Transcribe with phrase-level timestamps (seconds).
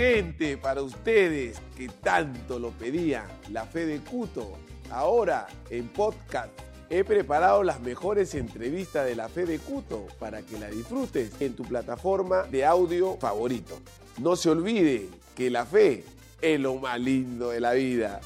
[0.00, 4.56] gente, para ustedes que tanto lo pedían, la fe de Cuto.
[4.90, 6.48] Ahora en podcast
[6.88, 11.54] he preparado las mejores entrevistas de la fe de Cuto para que la disfrutes en
[11.54, 13.78] tu plataforma de audio favorito.
[14.18, 15.06] No se olvide
[15.36, 16.02] que la fe
[16.40, 18.22] es lo más lindo de la vida.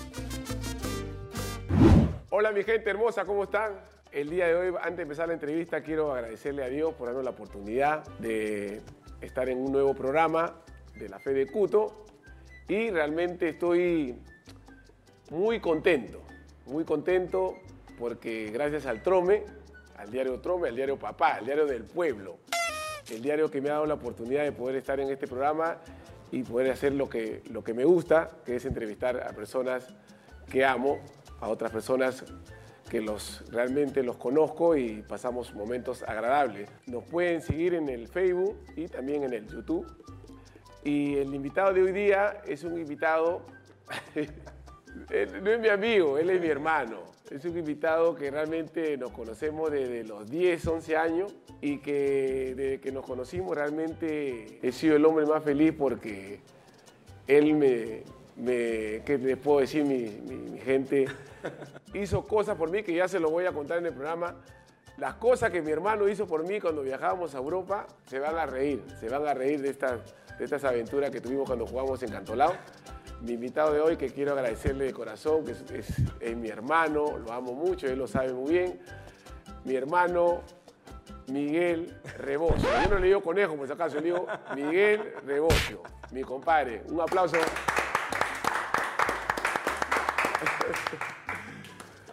[2.31, 3.73] Hola mi gente hermosa, ¿cómo están?
[4.13, 7.25] El día de hoy, antes de empezar la entrevista, quiero agradecerle a Dios por darnos
[7.25, 8.81] la oportunidad de
[9.21, 10.55] estar en un nuevo programa
[10.99, 12.05] de la fe de Cuto
[12.69, 14.17] y realmente estoy
[15.31, 16.23] muy contento,
[16.67, 17.57] muy contento
[17.99, 19.45] porque gracias al Trome,
[19.97, 22.39] al diario Trome, al diario Papá, al diario del pueblo,
[23.11, 25.79] el diario que me ha dado la oportunidad de poder estar en este programa
[26.33, 29.95] y poder hacer lo que, lo que me gusta, que es entrevistar a personas
[30.51, 30.99] que amo,
[31.41, 32.25] a otras personas
[32.89, 36.69] que los, realmente los conozco y pasamos momentos agradables.
[36.87, 39.87] Nos pueden seguir en el Facebook y también en el YouTube.
[40.85, 43.43] Y el invitado de hoy día es un invitado,
[44.15, 47.03] él no es mi amigo, él es mi hermano.
[47.31, 52.81] Es un invitado que realmente nos conocemos desde los 10, 11 años y que desde
[52.81, 56.41] que nos conocimos realmente he sido el hombre más feliz porque
[57.27, 58.03] él me,
[58.37, 59.85] me ¿qué les puedo decir?
[59.85, 61.07] Mi, mi- mi gente
[61.95, 64.37] hizo cosas por mí que ya se lo voy a contar en el programa.
[64.99, 68.45] Las cosas que mi hermano hizo por mí cuando viajábamos a Europa, se van a
[68.47, 72.11] reír, se van a reír de estas, de estas aventuras que tuvimos cuando jugamos en
[72.11, 72.53] Cantolao.
[73.23, 77.17] Mi invitado de hoy, que quiero agradecerle de corazón, que es, es- es mi hermano,
[77.19, 78.81] lo amo mucho, él lo sabe muy bien.
[79.65, 80.43] Mi hermano
[81.29, 82.69] Miguel Rebocio.
[82.83, 86.83] Yo no le digo conejo, por si acaso, le digo Miguel Rebocio, mi compadre.
[86.89, 87.37] Un aplauso.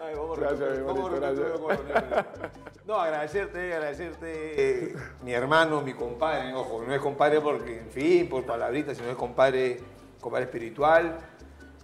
[0.03, 2.70] Ay, vamos, Gracias, mi hermanito, gracias.
[2.86, 4.30] No, agradecerte, agradecerte.
[4.30, 9.10] eh, mi hermano, mi compadre, ojo, no es compadre porque, en fin, por palabritas, sino
[9.10, 9.80] es compadre,
[10.20, 11.20] compadre espiritual.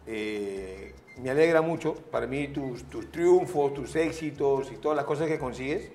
[0.07, 5.27] Eh, me alegra mucho, para mí, tus, tus triunfos, tus éxitos y todas las cosas
[5.27, 5.91] que consigues.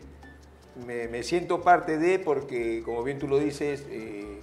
[0.86, 4.40] Me, me siento parte de, porque, como bien tú lo dices, eh,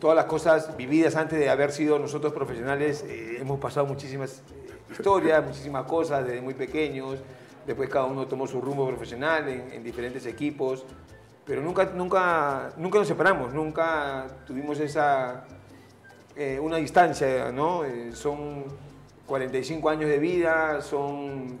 [0.00, 4.92] todas las cosas vividas antes de haber sido nosotros profesionales, eh, hemos pasado muchísimas eh,
[4.92, 7.18] historias, muchísimas cosas desde muy pequeños.
[7.66, 10.84] Después cada uno tomó su rumbo profesional en, en diferentes equipos,
[11.44, 15.44] pero nunca, nunca, nunca nos separamos, nunca tuvimos esa
[16.36, 17.84] eh, una distancia, ¿no?
[17.84, 18.64] Eh, son
[19.26, 21.58] 45 años de vida, son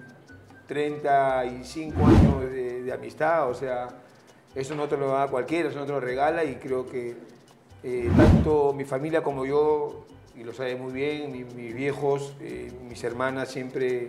[0.66, 3.88] 35 años de, amistad, o sea,
[4.54, 7.14] eso no te lo da cualquiera, eso no te lo regala y creo que
[7.84, 10.06] eh, tanto mi familia como yo,
[10.36, 14.08] y lo sabe muy bien, mi- mis viejos, eh, mis hermanas, siempre,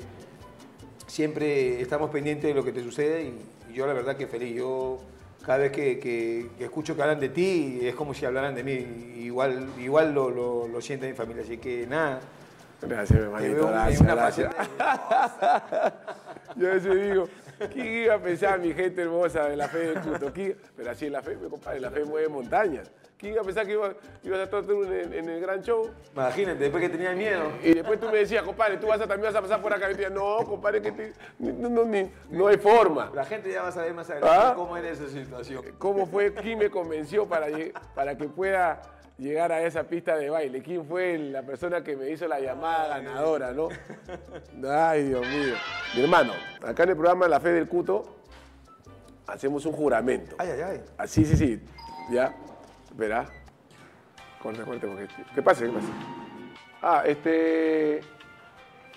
[1.11, 4.55] siempre estamos pendientes de lo que te sucede y, y yo la verdad que feliz.
[4.55, 4.99] Yo
[5.45, 8.63] cada vez que, que- que escucho que hablan de ti es como si hablaran de
[8.63, 12.19] mí, igual, igual lo, lo, lo siente mi familia, así que nada.
[12.81, 13.67] Gracias, mi hermanito.
[13.67, 14.55] Gracias, una gracias.
[16.55, 17.27] Yo a veces digo,
[17.71, 20.31] ¿quién iba a pensar, mi gente hermosa, de la fe del culto?
[20.33, 22.89] ¿Quién- Pero así es la fe, mi compadre, la fe mueve montañas.
[23.21, 23.93] ¿Quién iba a pensar que iba,
[24.23, 25.87] ibas a estar tú en, en el gran show?
[26.13, 27.51] Imagínate, después que tenía miedo.
[27.63, 29.85] Y después tú me decías, compadre, tú vas a, también vas a pasar por acá.
[29.85, 33.11] Y yo decía, no, compadre, que te- no, no, ni- no hay forma.
[33.13, 34.53] La gente ya va a saber más adelante ¿Ah?
[34.55, 35.63] cómo era esa situación.
[35.77, 36.33] ¿Cómo fue?
[36.33, 37.45] ¿Quién me convenció para,
[37.93, 38.81] para que pueda
[39.19, 40.63] llegar a esa pista de baile?
[40.63, 43.69] ¿Quién fue la persona que me hizo la llamada ganadora, no?
[44.67, 45.53] Ay, Dios mío.
[45.95, 46.33] Mi hermano,
[46.65, 48.15] acá en el programa La Fe del Cuto
[49.27, 50.35] hacemos un juramento.
[50.39, 50.81] Ay, ay, ay.
[50.97, 51.61] Ah, sí, sí, sí.
[52.11, 52.35] Ya.
[52.95, 53.25] Verá.
[54.41, 55.07] Corte, corte, porque...
[55.35, 55.65] ¿Qué pasa?
[55.65, 55.87] ¿Qué pasa?
[56.81, 57.99] Ah, este...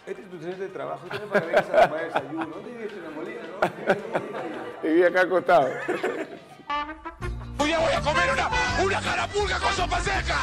[0.07, 2.47] Este es tu centro de trabajo, tienes para ver esa tomar desayuno.
[2.47, 3.61] ¿Dónde vives en la molina, no?
[3.79, 4.49] Vives en la molina
[4.83, 5.69] y- Viví acá acostado.
[7.59, 8.51] Hoy día voy a comer una,
[8.85, 10.37] una carapulga con sopa seca.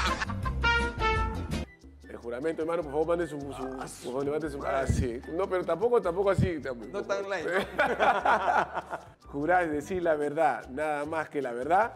[2.10, 3.40] El juramento, hermano, por favor, mande su...
[3.40, 4.66] su por favor, levante su...
[4.66, 5.22] Ah, sí.
[5.32, 6.60] No, pero tampoco, tampoco así.
[6.92, 7.48] No tan light,
[9.28, 11.94] Jurar es decir la verdad, nada más que la verdad.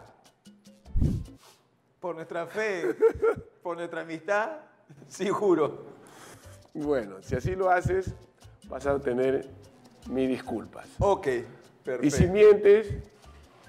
[2.06, 2.94] Por nuestra fe,
[3.64, 4.58] por nuestra amistad,
[5.08, 5.86] sí juro.
[6.72, 8.14] Bueno, si así lo haces,
[8.68, 9.48] vas a tener
[10.08, 10.86] mis disculpas.
[11.00, 11.44] Ok, Y
[11.82, 12.16] perfecto.
[12.16, 12.94] si mientes,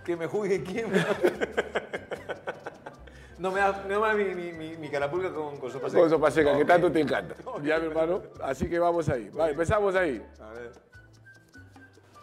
[0.06, 0.92] Que me juzgue quién.
[3.40, 6.00] no me da, no me da mi, mi, mi, mi carapulga con, con sopa seca.
[6.02, 7.34] con sopa seca, que tanto te encanta.
[7.64, 8.22] Ya, mi hermano.
[8.44, 9.30] Así que vamos ahí.
[9.30, 10.24] Vale, empezamos ahí.
[10.40, 10.74] A ver.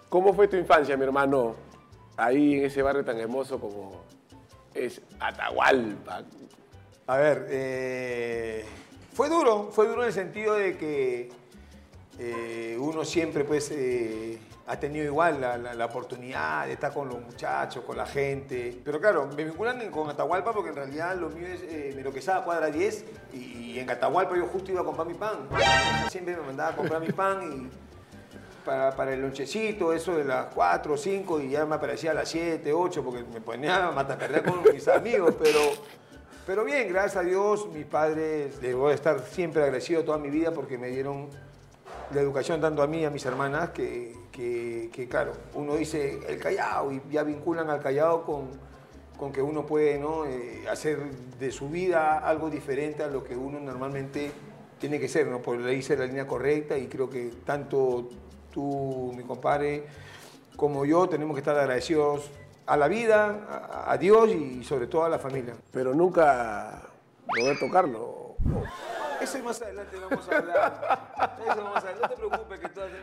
[0.08, 1.56] ¿Cómo fue tu infancia, mi hermano?
[2.17, 4.05] Ahí en ese barrio tan hermoso como
[4.74, 6.22] es Atahualpa.
[7.06, 8.64] A ver, eh,
[9.12, 11.30] fue duro, fue duro en el sentido de que
[12.18, 17.84] eh, uno siempre pues eh, ha tenido igual la, oportunidad de estar con los muchachos,
[17.84, 18.80] con la gente.
[18.84, 22.44] Pero claro, me vinculan con Atahualpa porque en realidad lo mío es eh, Miro Quesada,
[22.44, 23.04] cuadra 10,
[23.34, 25.48] y, y en Atahualpa yo justo iba a comprar mi pan.
[26.10, 27.83] Siempre me mandaba a comprar mi pan y
[28.64, 32.14] para, para el lonchecito, eso de las 4 o 5, y ya me aparecía a
[32.14, 35.61] las 7, 8, porque me ponía a mataperder con mis amigos, pero,
[36.46, 40.31] pero bien, gracias a Dios, mis padres, les voy a estar siempre agradecido toda mi
[40.31, 41.28] vida porque me dieron
[42.12, 46.20] la educación tanto a mí y a mis hermanas, que, que, que, claro, uno dice
[46.28, 48.50] el Callao y ya vinculan al Callao con,
[49.17, 50.26] con que uno puede ¿no?
[50.26, 50.99] Eh, hacer
[51.38, 54.31] de su vida algo diferente a lo que uno normalmente
[54.78, 55.40] tiene que ser, ¿no?
[55.40, 58.08] Por le hice la línea correcta y creo que tanto
[58.54, 59.84] tú, mi compadre,
[60.56, 62.30] como yo tenemos que estar agradecidos
[62.66, 65.54] a la vida, a, a Dios y sobre todo a la familia.
[65.72, 66.80] Pero nunca
[67.26, 68.04] Roberto Carlos.
[69.20, 71.08] Eso más adelante vamos a hablar.
[71.40, 72.00] Eso vamos a hablar.
[72.00, 72.98] No te preocupes que tú haces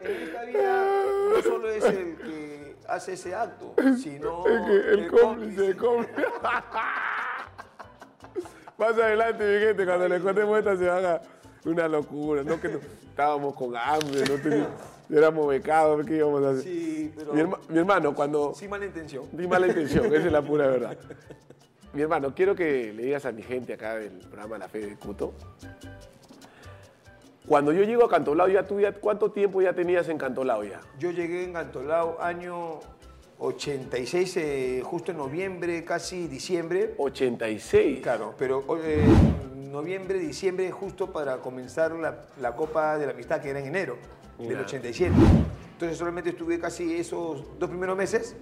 [0.00, 0.84] En esta vida
[1.34, 6.24] no solo es el que hace ese acto, sino Es que el cómplice, el cómplice.
[8.78, 11.20] Más adelante, mi gente, cuando le contemos esta se haga
[11.64, 12.42] una locura.
[12.42, 12.78] No que no-
[13.08, 14.68] estábamos con hambre, no teníamos,
[15.10, 16.62] éramos becados, ¿qué íbamos a hacer?
[16.62, 18.54] Sí, pero mi, herma- mi hermano, cuando...
[18.54, 19.24] sin mala intención.
[19.32, 20.96] Di mala intención, esa es la pura verdad.
[21.92, 24.96] Mi hermano, quiero que le digas a mi gente acá del programa La Fe de
[24.96, 25.32] Cuto.
[27.48, 30.80] Cuando yo llego a Cantolao, ya tú ya, ¿cuánto tiempo ya tenías en Cantolao ya?
[30.98, 32.78] Yo llegué en Gantolao año
[33.40, 36.94] 86, eh, justo en noviembre, casi diciembre.
[36.98, 38.00] 86.
[38.02, 39.02] Claro, pero eh,
[39.70, 43.96] noviembre, diciembre, justo para comenzar la, la Copa de la Amistad, que era en enero
[44.38, 44.60] del Ya.
[44.60, 45.14] 87.
[45.72, 48.36] Entonces solamente estuve casi esos dos primeros meses,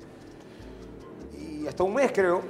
[1.38, 2.42] y hasta un mes creo,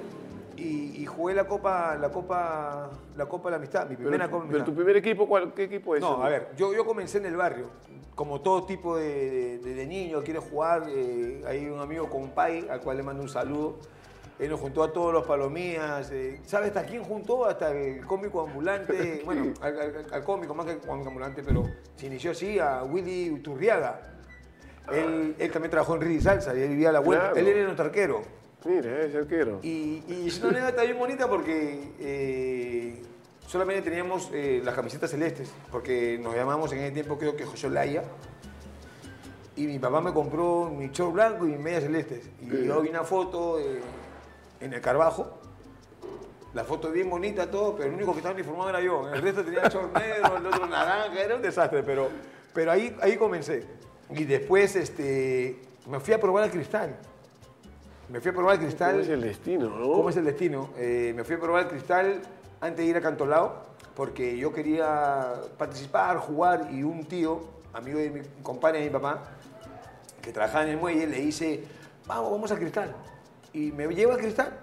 [0.59, 4.31] y, y jugué la Copa, la Copa, la Copa de la Amistad, mi Pero, primera
[4.31, 6.01] Copa de pero la tu primer equipo, ¿cuál, ¿qué equipo es?
[6.01, 7.71] No, a ver, yo, yo comencé en el barrio,
[8.15, 12.67] como todo tipo de, de- de niño, quiere jugar, eh, hay un amigo con Pai,
[12.69, 13.79] al cual le mando un saludo,
[14.39, 17.45] él nos juntó a todos los palomías, eh, ¿sabes hasta quién juntó?
[17.45, 21.65] Hasta el cómico ambulante, bueno, al, al- al cómico más que al cómico ambulante, pero
[21.97, 24.01] se inició así, a Willy Uturriaga.
[24.93, 27.41] Él, él también trabajó en Ridi Salsa y él vivía a la vuelta, Claro.
[27.41, 28.23] él era nuestro arquero.
[28.65, 29.61] Mira, es arquero.
[29.63, 33.03] Y, y es una anécdota bien bonita porque eh,
[33.47, 37.69] solamente teníamos eh, las camisetas celestes, porque nos llamamos en ese tiempo creo que José
[37.69, 38.03] Olaya.
[39.55, 42.29] Y mi papá me compró mi short blanco y mis medias celestes.
[42.41, 43.81] Y yo vi una foto eh,
[44.61, 45.39] en el Carbajo.
[46.55, 49.13] La foto bien bonita, todo, pero el único que estaba uniformado era yo.
[49.13, 52.09] El resto tenía short negro, el otro naranja, era un desastre, pero,
[52.55, 53.65] pero ahí, ahí comencé.
[54.11, 56.97] Y después este, me fui a probar el cristal.
[58.11, 58.93] Me fui a probar el cristal.
[58.93, 59.93] ¿Cómo es el destino, no?
[59.93, 60.71] ¿Cómo es el destino?
[60.79, 62.21] Eh, me fui a probar el cristal
[62.61, 67.41] antes de ir a Cantolao porque yo quería participar, jugar y un tío,
[67.73, 69.25] amigo de mi compadre de mi papá,
[70.23, 71.65] que trabajaba en el muelle, le dice,
[72.07, 72.95] vamos, vamos al cristal.
[73.53, 74.57] Y me lleva al cristal.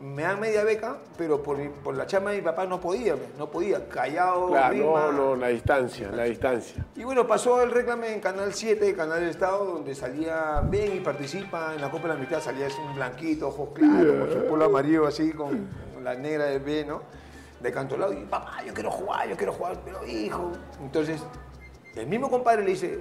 [0.00, 3.16] Me dan media beca, pero por, mi- por la chama de mi papá no podía,
[3.36, 4.84] no podía, callado, Claro, rima.
[4.86, 6.86] no, no, la distancia, la distancia.
[6.96, 11.00] Y bueno, pasó el reclame en Canal 7, Canal del Estado, donde salía, ven y
[11.00, 14.46] participa, en la Copa de la Mitad salía es un blanquito, ojos claros, con su
[14.48, 15.68] polo amarillo así, con
[16.02, 17.02] la negra del B, ¿no?
[17.60, 20.50] De Cantolao, y papá, yo quiero jugar, yo quiero jugar, pero hijo.
[20.80, 21.20] Entonces,
[21.94, 23.00] el mismo compadre le dice,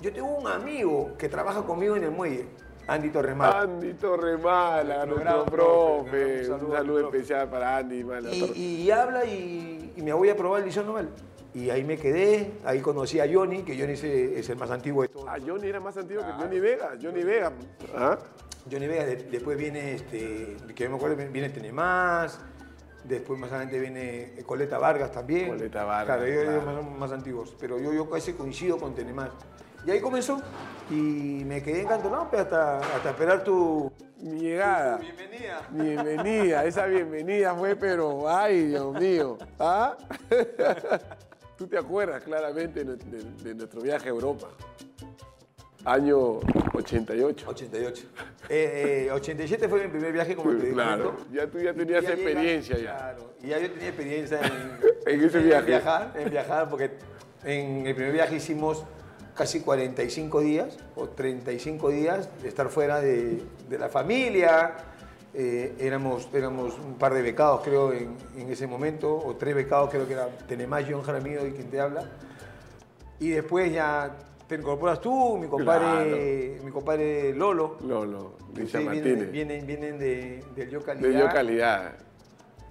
[0.00, 2.46] yo tengo un amigo que trabaja conmigo en el muelle,
[2.88, 3.56] Andy Torremar.
[3.56, 5.50] Andy Torremala, Nuestro profe.
[6.44, 8.04] profe, Un un saludo, especial para Andy.
[8.04, 8.58] Mala Y, Torre.
[8.58, 11.08] y habla y, y me voy a probar el liceo novel.
[11.54, 15.08] Y ahí me quedé, ahí conocí a Johnny, que Johnny es, el más antiguo de
[15.08, 15.26] todos.
[15.28, 16.90] Ah, Johnny era más antiguo que Johnny Vega.
[17.02, 17.52] Johnny Vega.
[17.96, 18.18] ¿Ah?
[18.70, 22.38] Johnny Vega, de- después viene, este, que me acuerdo, viene Tenemás,
[23.04, 25.48] después más adelante viene Coleta Vargas también.
[25.48, 26.82] Coleta Vargas, Claro, ellos, ellos claro.
[26.82, 29.30] más, más antiguos, pero yo, yo casi coincido con Tenemás.
[29.86, 30.40] Y ahí comenzó,
[30.90, 30.94] y
[31.44, 33.92] me quedé encantado pues, hasta, hasta esperar tu...
[34.18, 34.96] Mi llegada.
[34.96, 35.60] bienvenida.
[35.70, 36.64] Bienvenida.
[36.64, 39.36] Esa bienvenida fue, pero, ay, Dios mío.
[39.60, 39.94] ¿Ah?
[41.58, 44.48] Tú te acuerdas claramente de, de- de nuestro viaje a Europa.
[45.84, 46.40] Año
[46.72, 47.44] 88.
[47.48, 48.06] 88.
[48.48, 52.14] Eh, eh, 87 fue mi primer viaje, como te Claro, ya tú ya tenías llega-
[52.14, 52.96] experiencia ya.
[52.96, 54.78] Claro, y ya yo tenía experiencia en,
[55.14, 55.66] En ese viaje.
[55.66, 56.90] viajar, en viajar, porque
[57.44, 58.82] en el primer viaje hicimos
[59.36, 64.72] casi 45 días o 35 días de estar fuera de, de la familia.
[65.34, 69.90] Eh, éramos, éramos un par de becados, creo, en, en ese momento, o tres becados,
[69.90, 72.04] creo que era Tenemás, John Jaramillo y quien te habla.
[73.20, 74.16] Y después ya
[74.48, 77.76] te incorporas tú, mi compadre, mi compadre Lolo.
[77.86, 79.32] Lolo, Ustedes vienen, Martínez.
[79.32, 81.08] vienen, vienen de, del Yo Calidad.
[81.08, 81.94] De yo calidad.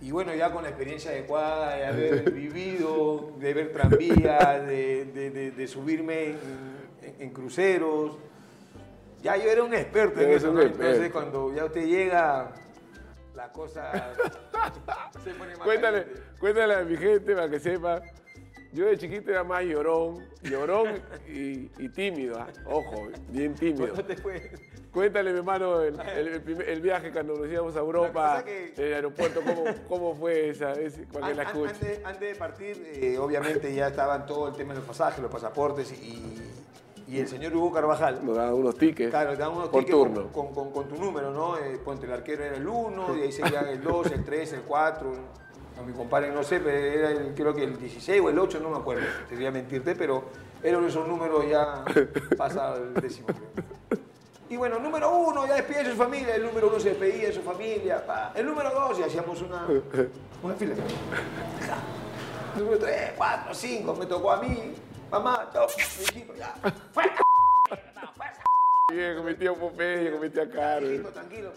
[0.02, 5.30] Y bueno, ya con la experiencia adecuada de haber vivido, de ver tranvías, de, de-
[5.32, 6.36] de- de subirme
[7.20, 8.18] en, cruceros.
[9.24, 10.62] Ya yo era un experto en eso, ¿no?
[10.62, 12.52] Entonces cuando ya usted llega,
[13.34, 14.14] la cosa
[15.24, 16.24] se pone más Cuéntale, caliente.
[16.40, 18.02] cuéntale a mi gente para que sepa.
[18.72, 22.48] Yo de chiquito era más llorón, llorón y, y tímido, ¿ah?
[22.66, 23.88] ojo, bien tímido.
[23.88, 24.52] ¿Cuándo te fue?
[24.96, 26.00] Cuéntale, mi hermano, el,
[26.66, 30.72] el- viaje cuando nos íbamos a Europa, que- en el aeropuerto, ¿cómo, cómo fue esa?
[30.72, 34.80] An- la an- antes, antes de partir, eh, obviamente ya estaban todo el tema de
[34.80, 36.42] los pasajes, los pasaportes y,
[37.10, 38.26] y el señor Hugo Carvajal.
[38.26, 40.32] Nos daban unos tickets Claro, te daban unos por tickets con- turno.
[40.32, 41.58] Con, con- con tu número, ¿no?
[41.58, 44.62] Eh, ponte, el arquero era el 1, y ahí seguían el 2, el 3, el
[44.62, 45.12] 4.
[45.78, 48.62] A mi compadre no sé, pero era el, creo que el 16 o el 8,
[48.62, 49.04] no me acuerdo.
[49.28, 50.24] Te voy a mentirte, pero
[50.64, 51.84] eran esos números ya
[52.38, 53.28] pasado el décimo.
[53.28, 53.76] creo.
[54.50, 56.36] Y bueno, número uno, ya despide de su familia.
[56.36, 58.06] El número uno se despedía de su familia.
[58.06, 58.32] pa.
[58.36, 59.68] El número dos, y hacíamos una,
[60.44, 60.76] una fila.
[62.56, 64.74] Número tres, cuatro, cinco, me tocó a mí.
[65.12, 66.56] Mamá, chao, mi hijito, ya.
[66.94, 67.22] ¡Fuera!
[68.90, 71.02] Bien, con mi tío Popeye, con mi tía Carmen.
[71.02, 71.52] Tranquilo, tranquilo.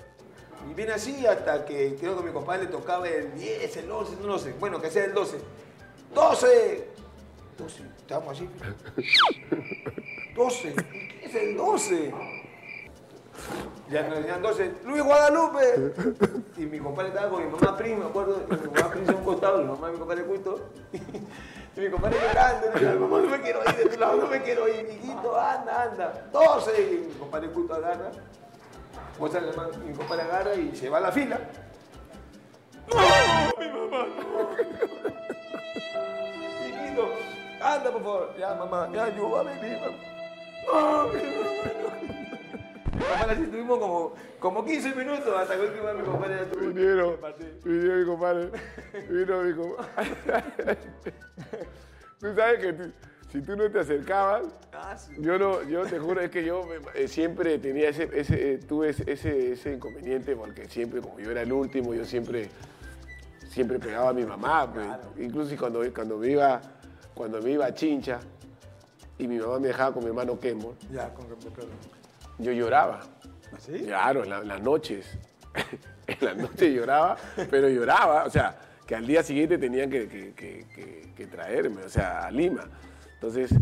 [0.69, 3.91] Y viene así hasta que creo que a mi compadre le tocaba el 10, el
[3.91, 4.55] 11, no lo sé.
[4.59, 5.39] Bueno, que sea el 12.
[6.15, 6.85] ¡12!
[7.59, 8.49] 12, estamos así.
[10.35, 12.13] 12, ¿qué es el 12?
[13.91, 15.95] Ya nos decían 12, Luis Guadalupe.
[16.57, 18.43] Y mi compadre estaba con mi mamá prima, me acuerdo.
[18.51, 20.61] Mi mamá prima a un costado, mi mamá y mi compadre culto.
[21.77, 24.27] Y mi compadre llorando, y decía, mamá, no me quiero ir de tu lado, no
[24.27, 26.27] me quiero ir, mijito, anda, anda.
[26.33, 26.83] 12.
[26.83, 28.11] Y mi compadre culto agarra.
[29.21, 31.39] Mano, mi compadre agarra y se va a la fila.
[32.89, 32.97] ¡No,
[33.61, 34.07] mi mamá!
[36.67, 37.11] Hijito,
[37.63, 38.35] anda por favor.
[38.37, 39.97] Ya, mamá, ya, ayúdame, mi mamá.
[41.13, 41.99] Mi mamá.
[42.03, 42.28] Mi
[42.99, 47.17] compadre así estuvimos como, como 15 minutos hasta que última mi compadre ya tuvo Vinieron,
[47.65, 48.51] vino mi compadre,
[49.11, 50.79] vino mi compadre.
[52.21, 52.93] Tú sabes que tú-
[53.31, 56.65] si tú no te acercabas, Ah, yo no, yo te juro, es que yo
[56.95, 61.43] eh, siempre tenía ese, ese eh, tuve ese, ese, inconveniente porque siempre, como yo era
[61.43, 62.49] el último, yo siempre,
[63.49, 64.87] siempre pegaba a mi mamá, pues.
[65.19, 66.61] incluso cuando, cuando me iba,
[67.15, 68.19] cuando me iba a Chincha
[69.19, 71.39] y mi mamá me dejaba con mi hermano Kembo, Ya, con con-
[72.39, 73.01] yo lloraba.
[73.59, 73.85] ¿Sí?
[73.85, 75.19] Claro, en, la- en las noches.
[76.07, 77.17] en las noches lloraba,
[77.51, 82.27] pero lloraba, o sea, que al día siguiente tenían que, que- que- traerme, o sea,
[82.27, 82.65] a Lima.
[83.15, 83.53] Entonces,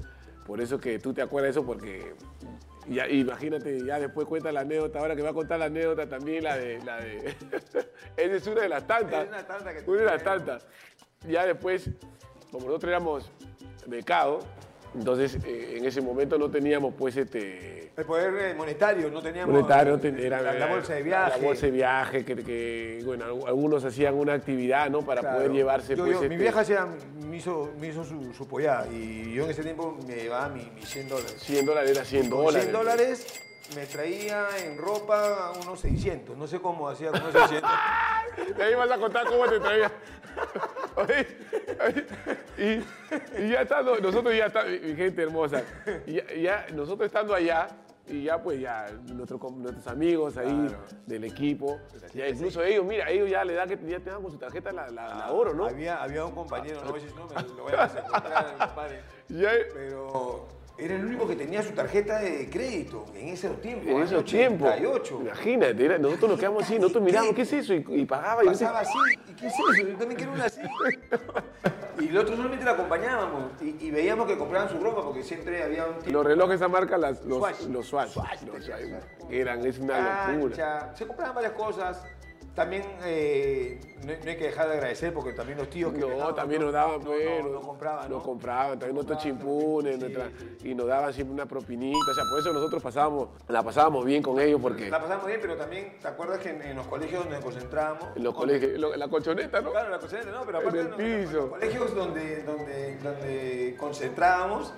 [0.47, 2.14] por eso que tú te acuerdas de eso, porque
[2.87, 6.45] ya, imagínate, ya después cuenta la anécdota, ahora que va a contar la anécdota también,
[6.45, 6.78] la de...
[6.85, 7.35] La de
[8.16, 9.25] Esa es una de las tantas.
[9.25, 10.66] Es una tanta que Una de las tantas.
[11.26, 11.90] Ya después,
[12.52, 13.30] como nosotros éramos
[13.87, 14.45] becados,
[14.98, 17.90] entonces eh, en ese momento no teníamos pues este...
[17.96, 19.54] El poder eh, monetario, no teníamos.
[19.54, 21.40] Monetario, ten- era la, la bolsa de viaje.
[21.40, 25.00] La bolsa de viaje, que, que, bueno, algunos hacían una actividad, ¿no?
[25.02, 25.36] Para Claro.
[25.38, 26.86] poder llevarse, Yo- pues, yo- Mi este, vieja hacía-
[27.26, 30.70] me hizo, me hizo su, su pollada y yo en ese tiempo me llevaba mis
[30.72, 31.36] mis 100 dólares.
[31.38, 32.62] 100 dólares, era 100 Con dólares.
[32.64, 33.40] 100 dólares
[33.74, 36.36] me traía en ropa unos 600.
[36.36, 37.70] No sé cómo hacía con esos 600.
[38.58, 39.90] De ahí vas a contar cómo te traía.
[42.59, 45.62] Y, y ya estando, nosotros ya está, mi gente hermosa,
[46.07, 47.69] ya, ya nosotros estando allá,
[48.09, 50.75] y ya pues ya nuestro nuestros amigos ahí
[51.07, 51.78] del equipo,
[52.14, 54.88] ya incluso ellos, mira, ellos ya le da que ya tengan con su tarjeta la,
[54.90, 55.66] la, la oro, ¿no?
[55.66, 59.00] había, había un compañero, no voy a decir su nombre, lo voy a encontrar, compadre.
[59.28, 60.47] Ya, Pero
[60.78, 63.88] era el único que tenía su tarjeta de crédito en esos tiempos.
[63.88, 65.18] en esos tiempos, 88.
[65.23, 67.75] imagínate, era- nosotros nos quedamos así, nosotros miramos, ¿qué es eso?
[67.75, 68.45] Y, y pagaba.
[68.45, 69.87] y Pasaba así, ¿y qué es eso?
[69.88, 70.61] Yo también quiero una así.
[71.99, 75.62] Y el otro solamente la acompañábamos y, y veíamos que compraban su ropa porque siempre
[75.62, 76.11] había un tipo.
[76.11, 77.61] Los relojes esa marca, las, los Swatch.
[77.71, 78.68] los Swatch, Swatch, los
[79.30, 80.92] eran, es una locura.
[80.95, 82.02] Se compraban varias cosas.
[82.56, 86.06] También eh, no, no hay que dejar de agradecer porque también los tíos que No,
[86.08, 88.22] dejaban, también nos daban, no, pues, no, compraban, nos ¿no?
[88.25, 90.00] compraban, también nuestros chimpunes, sí.
[90.00, 90.30] nuestra-
[90.64, 94.22] y nos daban siempre una propinita, o sea, por eso nosotros pasábamos, la pasábamos bien
[94.22, 97.20] con ellos, porque La pasamos bien, pero también, ¿te acuerdas que en, en los colegios
[97.25, 98.08] donde nos concentrábamos?
[98.16, 99.70] en los colegios, lo- la colchoneta, ¿no?
[99.72, 101.36] Claro, la concentration, no, pero En aparte el en en piso.
[101.36, 104.72] los colegios donde, donde, donde concentrábamos,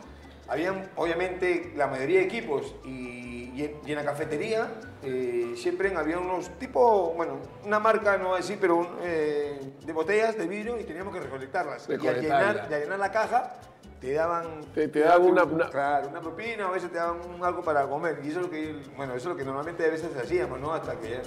[0.49, 4.69] habían obviamente la mayoría de equipos y, y en, la cafetería
[5.03, 9.59] eh, siempre había unos tipo, bueno, una marca, no voy a decir, pero un, eh,
[9.85, 11.89] de botellas de vidrio y teníamos que recolectarlas.
[11.89, 13.55] Y al llenar, y al llenar la caja
[14.01, 14.61] te daban...
[14.75, 17.87] Te- te daban una- un- una- Claro, una propina, a veces te daban algo para
[17.89, 18.21] comer.
[18.25, 20.73] Y eso es lo que, bueno, eso es lo que normalmente a veces hacíamos, ¿no?
[20.73, 21.21] Hasta que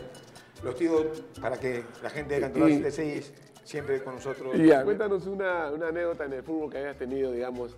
[0.64, 3.34] los tíos, para que la gente de Cantoral Y- 76
[3.66, 4.56] siempre con nosotros.
[4.56, 7.76] Y ya, cuéntanos una, una anécdota en el fútbol que hayas tenido, digamos,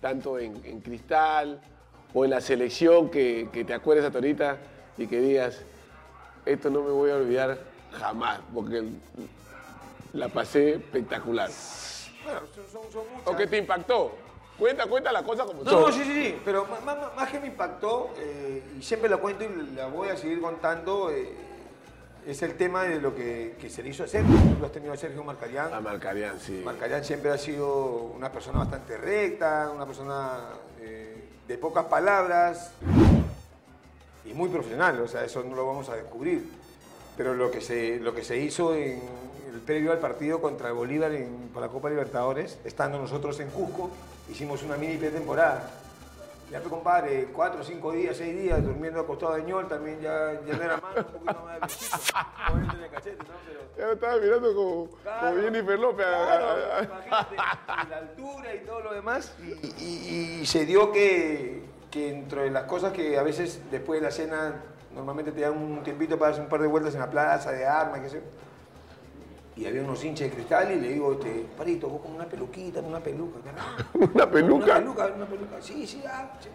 [0.00, 1.60] tanto en, en Cristal
[2.14, 4.56] o en la selección, que, que te acuerdes hasta ahorita
[4.96, 5.60] y que digas,
[6.46, 7.58] esto no me voy a olvidar
[7.92, 8.98] jamás, porque el-
[10.14, 11.50] la pasé espectacular.
[12.24, 12.40] Bueno,
[12.72, 13.26] son, son, muchas.
[13.28, 14.12] ¿O que te impactó?
[14.58, 15.80] Cuenta, cuenta la cosa como No, son.
[15.82, 19.18] no, sí, sí, sí, pero más, más- más que me impactó, eh, y siempre la
[19.18, 21.32] cuento y la voy a seguir contando, eh,
[22.26, 24.34] es el tema de lo que, que se le hizo a Sergio.
[24.58, 25.72] Tú has tenido a Sergio Marcarián.
[25.72, 26.62] A Marcarían, sí.
[26.64, 30.38] Marcarián siempre ha sido una persona bastante recta, una persona
[30.80, 32.72] eh, de pocas palabras
[34.24, 36.46] y muy profesional, o sea, eso no lo vamos a descubrir.
[37.16, 39.00] Pero lo que se, lo que se hizo en
[39.52, 43.90] el previo al partido contra Bolívar en, por la Copa Libertadores, estando nosotros en Cusco,
[44.30, 45.70] hicimos una mini pretemporada.
[46.50, 50.56] Ya te compadre, cuatro, cinco días, seis días durmiendo acostado de ñol, también ya, ya
[50.56, 53.34] no era mano, un poquito más de obviamente en el cachete, ¿no?
[53.46, 56.06] Pero, Ya lo estaba mirando como, Claro, como Jennifer López.
[56.06, 59.34] claro, a- a- la altura y todo lo demás.
[59.42, 64.06] Y, y- y se dio que, que entre las cosas que a veces después de
[64.06, 64.54] la cena
[64.94, 67.66] normalmente te dan un tiempito para hacer un par de vueltas en la plaza de
[67.66, 68.22] armas, qué sé yo.
[69.58, 72.78] Y había unos hinchas de cristal y le digo, este, parito, vos con una peluquita,
[72.80, 73.38] una peluca.
[73.94, 74.64] Una peluca.
[74.64, 75.56] Una peluca, una peluca.
[75.60, 76.30] Sí, sí, ya.
[76.38, 76.48] sí.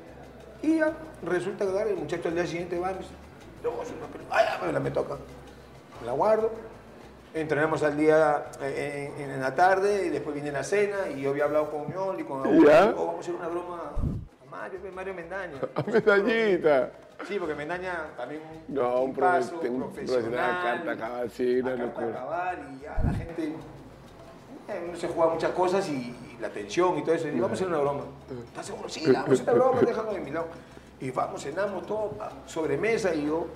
[0.65, 3.11] Y ya, resulta que el muchacho al día siguiente va y me dice,
[3.61, 4.29] "Yo, es una peluca.
[4.33, 5.17] Ah, ya, me la me toca.
[5.99, 6.49] Me la guardo.
[7.33, 11.31] Entrenamos al día eh, en, en la tarde y después viene la cena y yo
[11.31, 13.91] había hablado con Miol y con y digo, vamos a hacer una broma
[14.41, 15.57] a Mario, Mario Mendaña.
[15.75, 16.91] A medallita.
[17.27, 21.75] Sí, porque Mendaña también un, No, un profe- un profesional, carta cabal, sí, una a
[21.75, 22.13] locura.
[22.13, 23.55] cabal, y ya la gente
[24.67, 27.27] eh, no se juega muchas cosas y, y la tensión y todo eso.
[27.27, 28.03] Y vamos a hacer una broma.
[28.47, 28.89] ¿Estás seguro?
[28.89, 30.47] Sí, la vamos a hacer una broma, déjalo de mi lado.
[30.99, 32.11] Y vamos, cenamos todo,
[32.45, 33.47] sobremesa y yo,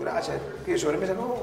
[0.00, 0.40] gracias.
[0.64, 1.14] ¿Qué sobremesa?
[1.14, 1.34] No,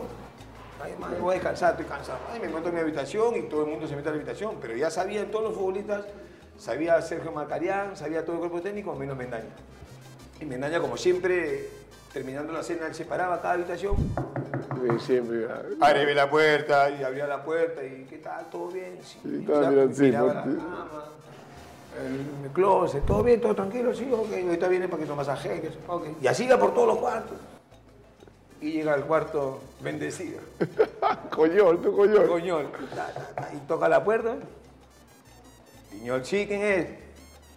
[0.83, 2.19] ay, madre, voy a descansar, estoy cansado.
[2.31, 4.57] Ay, me meto en mi habitación y todo el mundo se mete a la habitación.
[4.61, 6.05] Pero ya sabían todos los futbolistas,
[6.57, 9.49] sabía Sergio Marcarián, sabía todo el cuerpo técnico, menos Mendaña.
[10.41, 11.69] Y Mendaña, como siempre,
[12.11, 15.45] terminando la cena, él se paraba a cada habitación Sí, siempre.
[15.79, 18.49] Abre la puerta y abría la puerta y ¿qué tal?
[18.49, 18.97] ¿Todo bien?
[19.03, 19.19] Sí.
[19.21, 21.05] Sí, Y estaba ya mirando, sí, miraba la cama,
[22.03, 25.61] el, el closet, todo bien, todo tranquilo, sí, ok, ahorita viene para que lo masajee,
[25.61, 26.07] que eso, ok.
[26.21, 27.37] Y así iba por todos los cuartos.
[28.59, 30.39] Y llega al cuarto bendecido,
[31.29, 32.27] Coñol, tú coñol.
[32.27, 32.67] coñol,
[33.53, 34.35] y toca la puerta.
[35.91, 36.87] Piñol, sí, ¿quién es?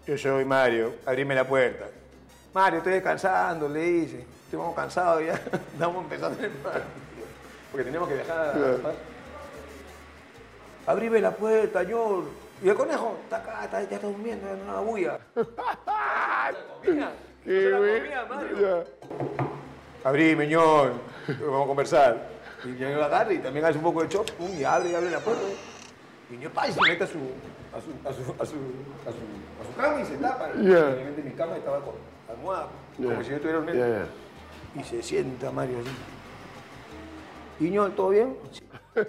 [0.06, 1.86] Yo soy Mario, abrime la puerta.
[2.54, 4.24] Mario, estoy descansando, le dice.
[4.46, 5.32] Estamos cansados ya,
[5.72, 6.84] estamos empezando el partido.
[7.72, 8.52] Porque tenemos que dejar.
[8.52, 8.92] Claro.
[10.86, 12.24] Abrime la puerta, yo.
[12.62, 15.18] Y el conejo, está acá, está- ya está durmiendo, ya no la bulla.
[16.82, 17.10] comía.
[17.44, 18.60] Qué la comía, Mario.
[18.60, 20.08] Ya.
[20.08, 20.92] Abrime, ñol.
[21.40, 22.28] Vamos a conversar.
[22.64, 24.94] Y yo lo agarro y también hace un poco de chop, pum, y abre y
[24.94, 25.42] abre la puerta.
[26.30, 27.18] Y yo, pa, y se mete a su,
[27.74, 28.50] a su, a su, a su, a su,
[29.10, 30.48] a su cama y se tapa.
[30.56, 30.78] Y Ya.
[30.86, 31.94] obviamente mi cama estaba con
[32.44, 33.86] almohada, como si yo estuviera durmiendo.
[33.88, 33.98] Ya,
[34.74, 34.80] ya.
[34.80, 37.64] Y se sienta Mario así.
[37.64, 38.36] Y ñol, ¿todo bien?
[38.50, 38.62] Sí.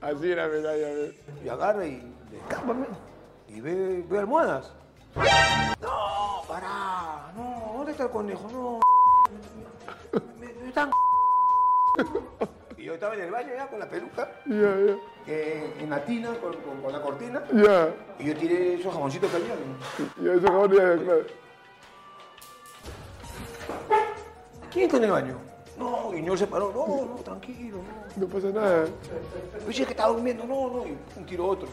[0.00, 1.12] Así era medalla.
[1.44, 2.86] Y agarra y descápame.
[3.48, 4.72] Y ve, ve almohadas.
[5.80, 8.48] No, pará, no, ¿dónde está el conejo?
[8.52, 8.80] No,
[10.40, 10.90] me, me están.
[12.78, 14.96] Y yo estaba en el baño ya con la peluca, Ya, ya.
[15.26, 17.42] eh, en la tina, con, con- con la cortina.
[17.54, 17.88] Ya.
[18.18, 19.54] Y yo tiré esos jamoncitos que había.
[20.22, 21.24] Ya, eso acabó de claro.
[24.76, 25.38] ¿Quién está en el baño?
[25.78, 26.70] No, y no se paró.
[26.70, 28.26] No, no, tranquilo, no.
[28.26, 28.84] No pasa nada.
[28.84, 31.66] Yo dije que estaba durmiendo, no, no, y un tiro otro.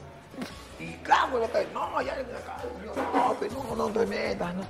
[0.80, 4.06] Y claro, la calle, no, allá en la calle, yo, no, pero no, no te
[4.06, 4.62] metas, no.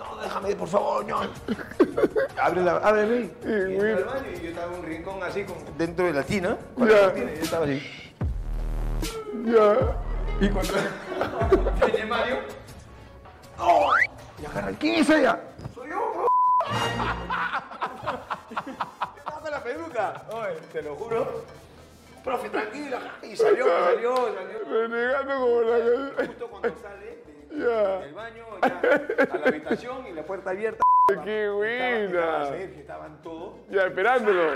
[0.00, 1.20] No, déjame, por favor, no.
[2.42, 3.30] Abre la, ábreme.
[3.44, 6.24] Y entra al baño y yo estaba en un rincón así, con, dentro de la
[6.24, 7.06] tina, con Ya.
[7.06, 7.82] la y yo estaba así.
[9.44, 10.44] Ya.
[10.44, 10.72] Y cuando
[12.08, 12.36] Mario,
[13.56, 13.90] ¡no!
[14.42, 15.38] Y agarra, ¿quién es ella?
[19.42, 20.22] Con la peluca.
[20.32, 21.44] Oye, te lo juro.
[22.24, 22.98] Profe, tranquila.
[23.22, 24.58] Y salió, salió, salió.
[24.68, 25.76] Renegando como la
[26.26, 27.98] Justo cuando sale de- Ya.
[28.00, 28.80] del baño ya,
[29.32, 30.82] a la habitación y la puerta abierta.
[31.24, 32.46] ¡Qué Estaba, buena!
[32.46, 33.54] Sergio, estaban todos.
[33.70, 34.52] Ya, esperándolo.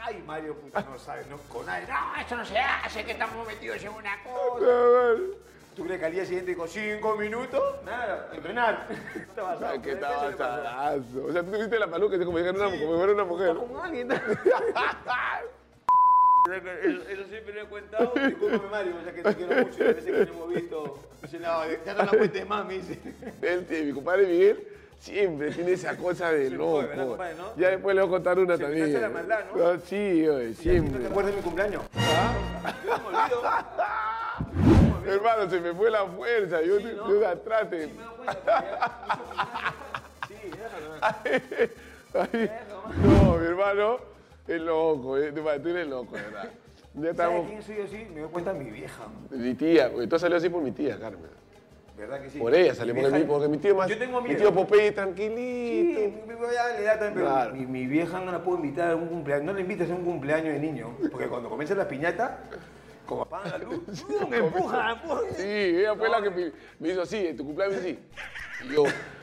[0.00, 1.86] Ay, Mario, puta, no sabe, no, con nadie.
[1.86, 4.64] No, eso no se hace, que estamos metidos en una Ya, cosa.
[4.66, 5.20] vale.
[5.78, 7.62] ¿Tú crees que al día siguiente con cinco minutos?
[7.84, 8.88] Nada, entrenar.
[9.14, 9.70] Estaba asado.
[9.70, 11.24] Ay, que asadazo.
[11.24, 13.54] O sea, tú tuviste la peluca así como si una, como si fuera una mujer.
[13.54, 14.10] Con alguien.
[14.10, 14.20] Eso,
[17.08, 18.12] eso siempre lo he contado.
[18.16, 20.98] Discúlpame, Mario, ya que te quiero mucho y a veces que no hemos visto.
[21.22, 22.98] Dice, no, ya no la cuentes más, me dice.
[23.68, 26.78] Sí, mi compadre Miguel siempre tiene esa cosa de loco.
[26.78, 27.56] ¿verdad, compadre, no?
[27.56, 29.00] Ya después le voy a contar una Se también.
[29.00, 29.64] la maldad, ¿no?
[29.64, 31.06] Ah, sí, oye, ¿No te siempre.
[31.06, 31.82] acuerdas de mi cumpleaños?
[31.94, 32.74] ¿Ah?
[32.84, 33.42] Yo me olvido.
[35.14, 36.62] Hermano, se me fue la fuerza.
[36.62, 37.08] Yo, Sí, ¿no?
[37.10, 37.66] yo atrás.
[37.70, 37.88] Sí, me
[40.28, 40.34] Sí,
[42.38, 42.82] déjalo.
[43.04, 43.96] No, mi hermano
[44.46, 45.16] es loco.
[45.18, 46.44] eh, Tú eres loco, de verdad.
[46.94, 47.46] Ya ¿Sabes estamos.
[47.48, 48.06] quién soy así?
[48.14, 49.04] Me doy cuenta mi vieja.
[49.30, 51.30] Mi tía, todo salió así por mi tía, Carmen.
[51.96, 52.38] ¿Verdad que sí?
[52.38, 53.88] Por ella salió, Mi porque, mi, porque mi tío más.
[53.88, 54.40] Yo tengo mi miedo.
[54.40, 56.00] tío Popeye Sí, tranquilito.
[56.00, 57.54] mi- mi- da también, pero Claro.
[57.54, 59.46] mi, mi vieja no la puedo invitar a un cumpleaños.
[59.46, 60.96] No la invitas a un cumpleaños de niño.
[61.10, 62.38] Porque cuando comienza la piñata,
[63.08, 64.32] como apagan la luz, ¡pum!
[64.34, 65.20] empuja, empuja.
[65.34, 67.98] Sí, ella fue la que me, me hizo así, en tu cumpleaños sí.
[68.64, 68.82] Y yo,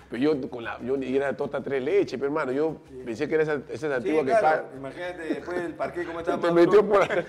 [0.09, 3.35] pero yo con la, yo y era tota tres leches, pero hermano, yo pensé que
[3.35, 4.63] era esa, esa Sí, antigua que claro.
[4.63, 4.75] paga.
[4.77, 7.25] Imagínate después del parque cómo estaba Te metió por ahí.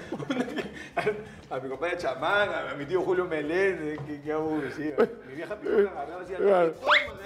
[1.50, 4.96] a mi compadre Chamán, a, a mi tío Julio Meléndez, que, que aburrido.
[5.28, 6.74] Mi vieja primero agarraba así al Claro.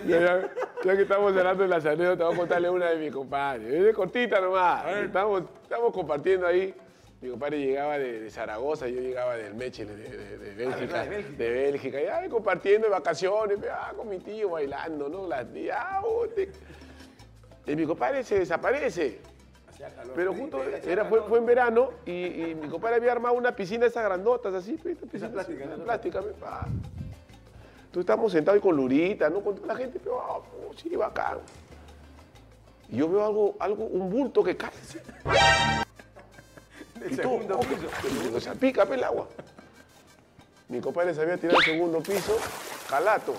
[0.07, 0.51] Ya, ya,
[0.85, 3.73] ya que estamos hablando de las anécdotas, voy a contarle una de mis compadres.
[3.73, 4.87] Es cortita nomás.
[4.97, 6.75] Estamos, estamos compartiendo ahí.
[7.21, 11.01] Mi compadre llegaba de, de Zaragoza, yo llegaba del Meche, de, de- de Bélgica.
[11.01, 11.37] Ah, de Bélgica.
[11.37, 12.01] De Bélgica.
[12.03, 15.27] Y ahí compartiendo de vacaciones, ah, con mi tío bailando, ¿no?
[15.27, 16.51] Las tías, ah, oh, te-
[17.67, 19.19] Y mi compadre se desaparece.
[19.97, 20.13] Calor.
[20.15, 22.11] Pero justo era, fue, fue en verano y,
[22.51, 25.85] y mi compadre había armado una piscina de esas grandotas así, piscina plástica, así, ¿no?
[25.85, 26.67] plástica, pa.
[27.87, 29.41] Entonces estamos sentados ahí con Lurita, ¿no?
[29.41, 31.39] Con toda la gente, pero ah, oh, sí, bacán.
[32.91, 34.71] Y yo veo algo, algo, un bulto que cae.
[37.11, 38.33] Del Y segundo oh, piso.
[38.33, 39.27] que se el agua.
[40.69, 42.37] Mi compadre se había tirado al segundo piso,
[42.89, 43.35] calato.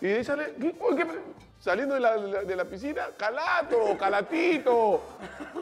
[0.00, 0.74] Y de ahí sale, ¿qué?
[0.80, 1.18] Oye, ¿qué?
[1.60, 5.00] saliendo de la, de la- piscina, calato, calatito.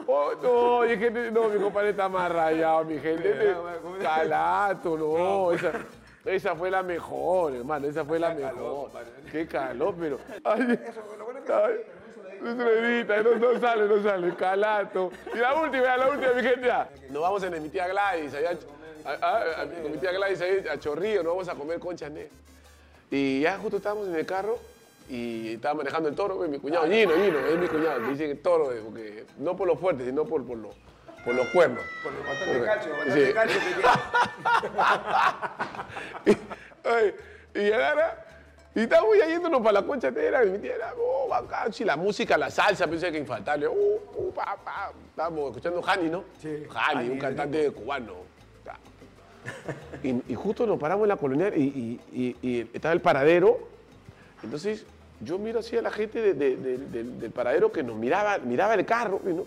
[0.07, 3.55] Oh, no, y es que no, mi compadre está más rayado, mi gente.
[4.01, 5.71] Calato, no, esa,
[6.25, 8.89] esa fue la mejor, hermano, esa fue la Qué mejor.
[9.31, 10.19] Qué calor, pero.
[10.43, 10.61] Ay,
[11.17, 11.85] lo bueno que
[12.43, 15.11] ay, no edita, no, no sale, no sale, calato.
[15.33, 16.67] Y la última, la última, mi gente.
[16.67, 16.89] ya.
[17.09, 18.51] Nos vamos en mi tía Gladys, allá,
[19.05, 22.11] a, a- a- con mi tía Gladys ahí a Chorrillo, nos vamos a comer conchas
[22.11, 22.31] negras.
[23.11, 24.57] Y ya justo estábamos en el carro
[25.09, 28.35] y estaba manejando el toro, mi cuñado, Gino, Gino, es mi cuñado, que dice que
[28.35, 30.75] toro, porque no por lo fuerte, sino por, por, los-
[31.23, 31.83] por los cuernos.
[32.03, 33.33] Por lo bastante cacho, Sí.
[33.33, 33.83] cacho que tiene.
[36.25, 36.37] y,
[36.87, 37.15] ay,
[37.55, 38.24] y agarra,
[38.75, 41.83] y estamos ya yéndonos para la concha negra, y mi tía era, oh, bacán, sí,
[41.85, 43.73] la música, la salsa, pensé que infaltable, uh,
[44.17, 44.91] uh, pa, pa.
[45.09, 46.25] estábamos escuchando Hani, ¿no?
[46.41, 46.63] Sí.
[46.75, 48.13] Hani, un cantante cubano.
[50.03, 53.59] Y, y justo nos paramos en la colonial y, y- y- y estaba el paradero,
[54.43, 54.85] entonces
[55.21, 58.39] yo miro así a la gente de- de- de- del- del paradero que nos miraba,
[58.39, 59.43] miraba el carro, ¿no?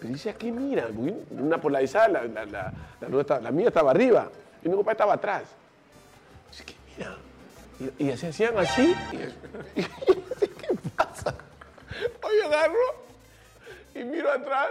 [0.00, 0.88] Pero dice, ¿a qué mira?
[1.30, 4.30] Una polarizada, la, la, la, la, mía estaba arriba
[4.64, 5.42] y mi papá estaba atrás.
[6.50, 7.14] Dice, ¿qué mira?
[7.80, 8.94] Y, y así hacían así.
[9.76, 11.34] Y, y- ¿Qué pasa?
[12.22, 12.74] Hoy agarro
[13.94, 14.70] y miro atrás.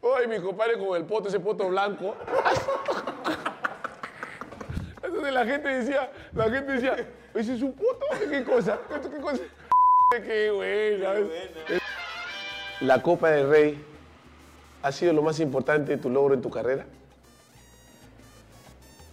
[0.00, 2.16] Hoy mi compadre con el poto, ese poto blanco.
[5.02, 6.96] Entonces la gente decía, la gente decía,
[7.34, 8.06] ¿ese es un poto?
[8.30, 8.78] ¿Qué cosa?
[8.94, 9.42] ¿Esto ¿Qué cosa?
[10.10, 11.14] Qué buena.
[12.80, 13.84] La Copa del Rey
[14.82, 16.84] ha sido lo más importante de tu logro en tu carrera.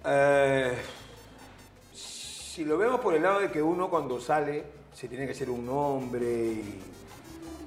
[0.06, 0.74] Eh,
[2.52, 5.50] si lo vemos por el lado de que uno cuando sale se tiene que ser
[5.50, 6.82] un hombre y,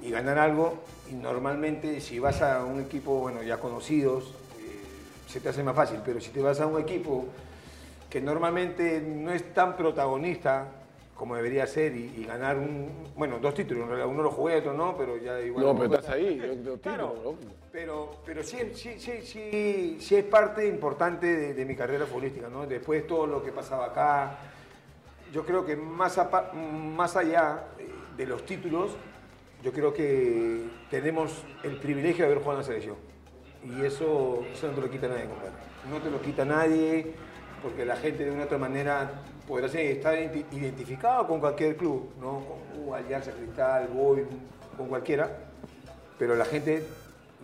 [0.03, 0.75] y ganar algo,
[1.09, 4.25] y normalmente si vas a un equipo, bueno, ya conocidos,
[4.59, 4.79] eh,
[5.27, 7.25] se te hace más fácil, pero si te vas a un equipo
[8.11, 10.67] que normalmente no es tan protagonista
[11.15, 14.57] como debería ser y, y ganar un, bueno, dos títulos, en realidad uno lo jugué,
[14.57, 15.65] otro no, pero ya igual.
[15.65, 15.97] No, pero cuenta.
[15.99, 16.37] estás ahí.
[16.37, 17.35] yo- yo Claro,
[17.71, 22.49] pero, pero sí, sí, sí, sí, sí es parte importante de, de mi carrera futbolística,
[22.49, 22.67] ¿no?
[22.67, 24.37] Después todo lo que pasaba acá,
[25.35, 26.17] yo creo que más,
[26.95, 27.65] más allá
[28.15, 28.95] de los títulos,
[29.61, 32.95] yo creo que tenemos el privilegio de haber jugado en la selección.
[33.61, 35.51] Y eso, eso no te lo quita nadie, compadre.
[35.91, 37.11] No te lo quita nadie,
[37.61, 39.11] porque la gente de una u otra manera
[39.45, 42.39] podrá estar identi- identificado con cualquier club, ¿no?
[42.45, 44.25] Con uh, Alianza Cristal, Boy,
[44.77, 45.29] con cualquiera.
[46.17, 46.81] Pero la gente,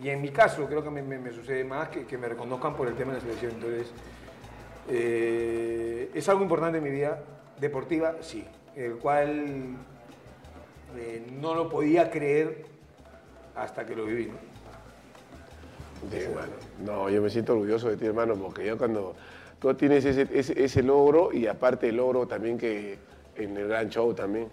[0.02, 2.74] y en mi caso creo que me, me- me sucede más, que, que me reconozcan
[2.74, 3.52] por el tema de la selección.
[3.52, 3.92] Entonces,
[4.88, 7.22] eh, es algo importante en mi vida
[7.72, 8.44] deportiva, sí,
[8.76, 9.76] el cual
[10.98, 12.64] eh, no lo podía creer
[13.54, 14.26] hasta que lo viví.
[14.26, 14.34] ¿no?
[16.10, 16.52] Sí, hermano.
[16.84, 19.14] No, yo me siento orgulloso de ti, hermano, porque yo cuando
[19.60, 22.98] tú tienes ese, ese, ese logro y aparte el logro también que
[23.36, 24.48] en el gran show también,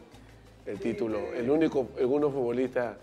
[0.67, 2.95] el título, el único, el único futbolista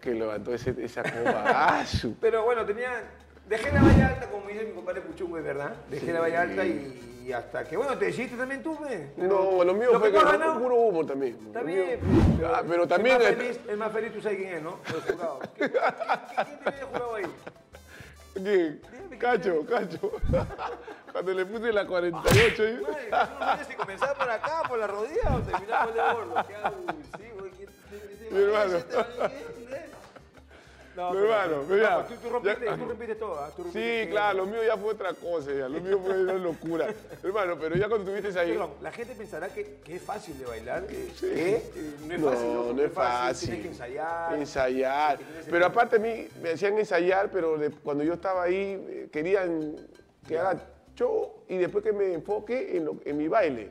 [0.00, 1.44] que levantó ese- esa copa.
[1.80, 3.02] ¡Ah, su- Pero bueno, tenía,
[3.48, 5.74] dejé la valla alta, como dice mi compadre Puchungo, es verdad.
[5.90, 9.10] Dejé la valla alta y, y hasta que, bueno, te decidiste también tú, ¿me?
[9.26, 11.38] No, lo mío Lo fue que no, puro humo también.
[11.46, 12.00] Está bien,
[12.38, 13.16] mío- Ah, pero también...
[13.20, 14.78] El más, feliz, el más feliz, tú sabes quién es, ¿no?
[14.92, 15.38] Los jurados.
[15.56, 15.78] ¿Quién, te
[16.68, 17.24] había jurado ahí?
[18.34, 18.80] ¿Quién?
[19.18, 20.12] Cacho, Cacho.
[21.12, 22.64] Cuando le puse la 48.
[22.64, 22.80] ¿eh?
[23.10, 26.02] Madre, tú no si comenzaba por acá, por la rodilla o terminaba por el de
[26.14, 26.46] gordo.
[26.48, 28.78] Qué abusivo, ¿quién- quién- quién- Mi hermano.
[30.96, 33.38] No, pero- hermano, no, mira, tú, tú rompiste, ya- tú rompiste todo.
[33.38, 33.50] ¿ah?
[33.56, 35.68] Tú Sí, claro, lo mío ya fue otra cosa, ya.
[35.68, 36.86] Lo mío fue una locura.
[37.22, 38.58] Hermano, pero ya cuando estuviste ahí.
[38.82, 40.84] La gente pensará que, que es fácil de bailar.
[40.90, 41.26] eh, Sí.
[41.30, 41.62] ¿eh?
[42.06, 42.54] No es No, fácil.
[42.54, 43.48] loco, no es fácil.
[43.48, 44.34] Tienes que ensayar.
[44.34, 45.18] Ensayar.
[45.18, 49.08] Que- Pero aparte a mí me hacían ensayar, pero de- cuando yo estaba ahí eh,
[49.10, 49.76] querían
[50.28, 50.60] que haga
[50.94, 53.70] show y después que me enfoque en, lo- en mi baile.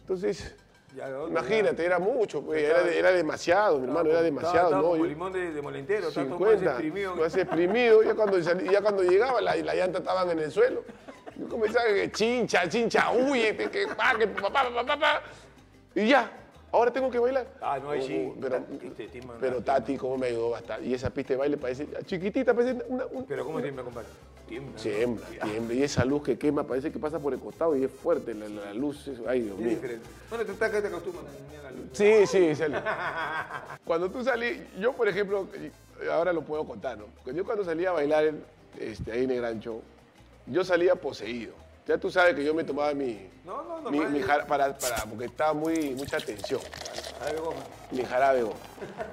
[0.00, 0.54] Entonces,
[0.96, 1.28] Ya, ¿no?
[1.28, 4.66] imagínate, era mucho, pues, Estaba- era, era demasiado, mi hermano, era Estaba- demasiado.
[4.68, 4.88] estaba ¿no?
[4.88, 7.16] como Yo- limón de, de molentero, estaba todo más 50, exprimido.
[7.16, 10.82] más exprimido, ya cuando, ya cuando llegaba la, la llanta estaban en el suelo.
[11.36, 15.22] Yo comenzaba que chincha, chincha, huye, que, que, pa, que pa, pa, pa, pa, pa.
[15.94, 16.30] y ya,
[16.72, 17.46] ahora tengo que bailar.
[17.60, 18.32] Ah, no, ahí sí.
[18.40, 20.86] Pero, manda- pero Tati, cómo me ayudó bastante.
[20.88, 24.08] Y esa pista de baile parece chiquitita, parece una, una- Pero ¿cómo tiembla, compadre?
[24.48, 24.80] Tiembla.
[24.80, 25.74] Tiembla, tiembla.
[25.74, 28.48] Y esa luz que quema parece que pasa por el costado y es fuerte la,
[28.48, 29.06] la luz.
[29.08, 29.68] eso- Ay, Dios Es mío.
[29.70, 30.06] diferente.
[30.30, 31.86] Bueno, tú estás que te acostumbras a la luz.
[31.92, 32.78] Sí, sí, sale.
[33.84, 35.46] Cuando tú salí, yo por ejemplo,
[36.10, 37.06] ahora lo puedo contar, ¿no?
[37.32, 38.32] Yo cuando salía a bailar
[38.78, 39.82] este, ahí en el Gran Show,
[40.46, 41.52] yo salía poseído.
[41.86, 44.76] Ya tú sabes que yo me tomaba mi, No, no, no, mi, mi jara- para,
[44.76, 46.60] para, porque estaba muy, mucha tensión,
[47.24, 47.56] ver, goma.
[47.90, 48.42] mi jarabe.
[48.42, 48.56] goma.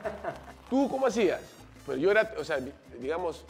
[0.70, 1.40] ¿Tú cómo hacías?
[1.86, 2.60] Pues yo era, o sea,
[3.00, 3.46] digamos,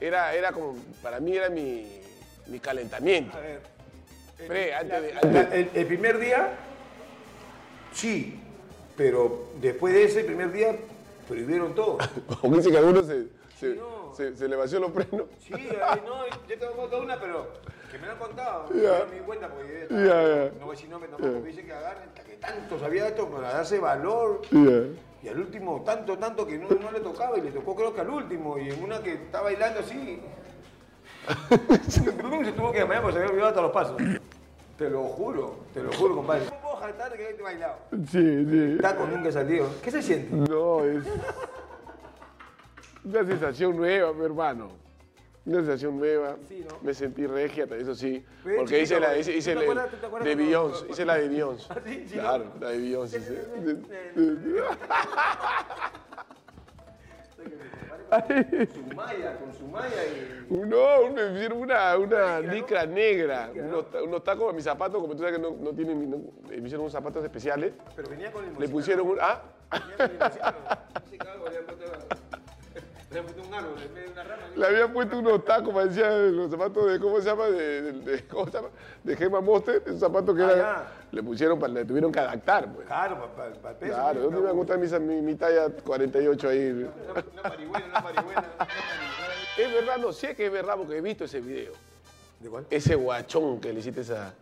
[0.00, 2.00] era, era como, para mí era mi,
[2.46, 3.36] mi calentamiento.
[3.36, 3.60] A ver.
[4.46, 6.50] Pre, antes de- La- antes- el, el primer día,
[7.92, 8.40] sí,
[8.96, 10.76] pero después de ese primer día,
[11.26, 11.98] prohibieron todo.
[12.40, 13.26] Como dice que algunos se,
[13.58, 14.12] se, no.
[14.16, 15.26] se- se le vació los frenos.
[15.40, 17.48] Sí, ay, no, yo te voy a contar una, pero
[17.90, 18.68] que me lo han contado.
[18.74, 20.50] Yo no me di cuenta porque ya.
[20.58, 23.52] no voy a decir nombre tampoco, porque dice que agarren, que tanto sabía esto para
[23.52, 24.42] darse valor.
[25.22, 28.00] Y al último, tanto, tanto que no, no le tocaba y le tocó creo que
[28.00, 28.58] al último.
[28.58, 30.20] Y en una que está bailando así.
[31.88, 32.02] se
[32.52, 33.96] tuvo que desmayar porque se había olvidado hasta los pasos.
[34.78, 36.44] Te lo juro, te lo juro, compadre.
[36.44, 37.78] No puedo jactar que he bailado.
[37.90, 38.78] Sí, sí.
[38.80, 39.68] Taco nunca he salido.
[39.82, 40.36] ¿Qué se siente?
[40.36, 41.04] No, es
[43.04, 44.68] una sensación nueva, mi hermano.
[45.48, 46.36] Una sensación nueva.
[46.46, 46.76] Sí, ¿no?
[46.82, 48.22] Me sentí regia, eso sí.
[48.56, 50.86] Porque hice la, ¿tú hice, te la- te acuerdas de Beyoncé.
[50.90, 51.66] Hice la de Beyoncé.
[51.72, 51.80] ¿Ah.
[52.12, 53.18] Claro, la de Beyoncé.
[58.08, 60.46] Con su malla, con su malla y.
[60.50, 65.14] No, me hicieron una, una licra negra, unos, ta- unos tacos a mis zapatos, como
[65.14, 67.72] tú sabes que no, no tienen, no- me hicieron unos zapatos especiales.
[67.94, 70.44] Pero venía con el Le pusieron un, ah, Venía con limoncino.
[73.10, 74.42] Le había puesto- había un árbol en de una rama.
[74.54, 77.46] le habían puesto unos tacos, parecían los zapatos de, ¿cómo se llama?
[77.46, 78.68] De, de- de- ¿cómo se llama?
[79.02, 82.70] De Gema Monster, esos zapatos que Ah, eran, le pusieron, para, le tuvieron que adaptar,
[82.74, 82.86] pues.
[82.86, 83.94] Claro, para el peso.
[83.94, 86.70] Claro, ¿dónde me va a gustar mi, talla 48 ahí?
[86.70, 87.86] Una, una parihuela.
[87.86, 88.44] una parihuela.
[89.56, 91.72] Es verdad, no sé que es verdad porque he visto ese video.
[92.40, 92.66] ¿De cuál?
[92.70, 94.34] Ese guachón que le hiciste esa,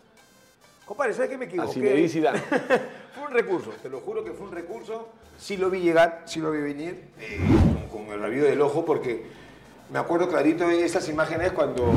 [0.86, 1.72] Compadre, ¿sabes qué me equivoqué?
[1.72, 2.38] Zinedine Zidane.
[3.14, 5.08] Fue un recurso, te lo juro que fue un recurso.
[5.36, 7.40] Sí lo vi llegar, sí lo vi venir, eh,
[7.90, 9.24] con, con el rabillo del ojo, porque
[9.90, 11.92] me acuerdo clarito de esas imágenes cuando,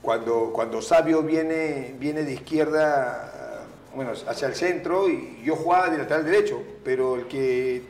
[0.00, 5.98] cuando, cuando Sabio viene, viene de izquierda, bueno, hacia el centro, y yo jugaba de
[5.98, 7.82] lateral derecho, pero el que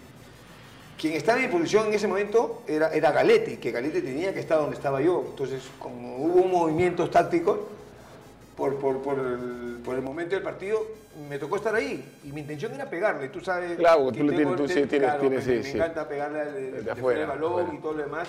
[0.99, 4.41] quien estaba en mi posición en ese momento era, era Galetti, que Galetti tenía que
[4.41, 5.25] estar donde estaba yo.
[5.29, 7.59] Entonces, como hubo movimientos tácticos,
[8.61, 10.79] por, por, por el, por el momento del partido,
[11.31, 12.05] me tocó estar ahí.
[12.25, 13.77] Y mi intención era pegarle, tú sabes.
[13.79, 15.77] Claro, que tú tienes- tú el sí tienes- claro, tienes- me, sí, me sí.
[15.79, 17.75] encanta pegarle al- de, de afuera, fuera del balón afuera.
[17.75, 18.29] y todo lo demás.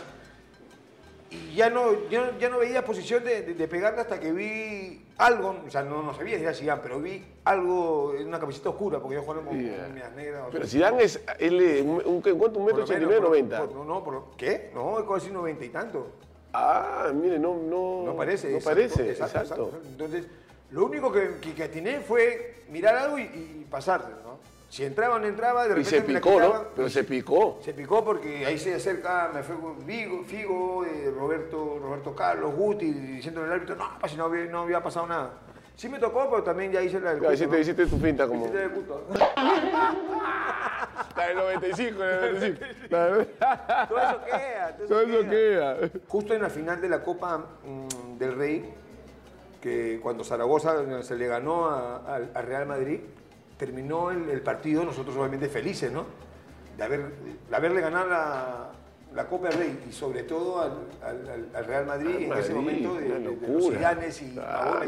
[1.30, 5.06] Y ya no, ya, ya no veía posición de, de- de pegarle hasta que vi
[5.18, 8.70] algo, o sea, no, no sabía si era Zidane, pero vi algo en una camiseta
[8.70, 9.84] oscura, porque yo jugaba con, Yeah.
[9.84, 10.44] con medias negras.
[10.52, 12.60] Pero Zidane es, él, un, un, ¿cuánto?
[12.60, 13.66] ¿Un metro ochenta y nueve, noventa?
[13.74, 14.72] no, no, por, ¿qué?
[14.74, 16.08] No, es casi 90 y tanto.
[16.54, 18.04] Ah, mire, no, no.
[18.06, 18.50] No parece.
[18.50, 19.64] No exacto, parece, exacto, exacto.
[19.70, 19.88] exacto.
[19.90, 20.26] Entonces,
[20.72, 24.40] lo único que, que, que atiné fue mirar algo y, y ¿no?
[24.70, 26.66] Si entraba o no entraba, de Y repente se me la picó, ¿no?
[26.74, 27.60] Pero se picó.
[27.62, 32.56] Se picó porque ahí se acerca, me fue con Vigo, Figo, eh, Roberto, Roberto Carlos,
[32.56, 35.34] Guti, diciendo al árbitro, no, pues si no había, no había pasado nada.
[35.82, 37.60] Sí me tocó, pero también ya hice la del Claro, culto, hiciste, ¿no?
[37.60, 38.42] hiciste tu finta como.
[38.42, 39.04] Hiciste del culto.
[41.16, 42.66] La del 95, la del 95.
[42.92, 44.76] La del- Todo eso queda.
[44.78, 45.76] Todo eso Todo eso queda.
[45.80, 45.90] queda.
[46.08, 48.74] Justo en la final de la Copa mm, del Rey,
[49.60, 53.00] que cuando Zaragoza se le ganó a- al al Real Madrid,
[53.58, 56.06] terminó el, el partido, nosotros obviamente felices, ¿no?
[56.78, 57.12] De, haber,
[57.50, 58.70] de haberle ganado la,
[59.14, 60.72] la Copa del Rey y sobre todo al,
[61.04, 63.66] al- al- al Real Madrid en ese momento de, de- de los.
[63.66, 64.80] Zidanes y Claro.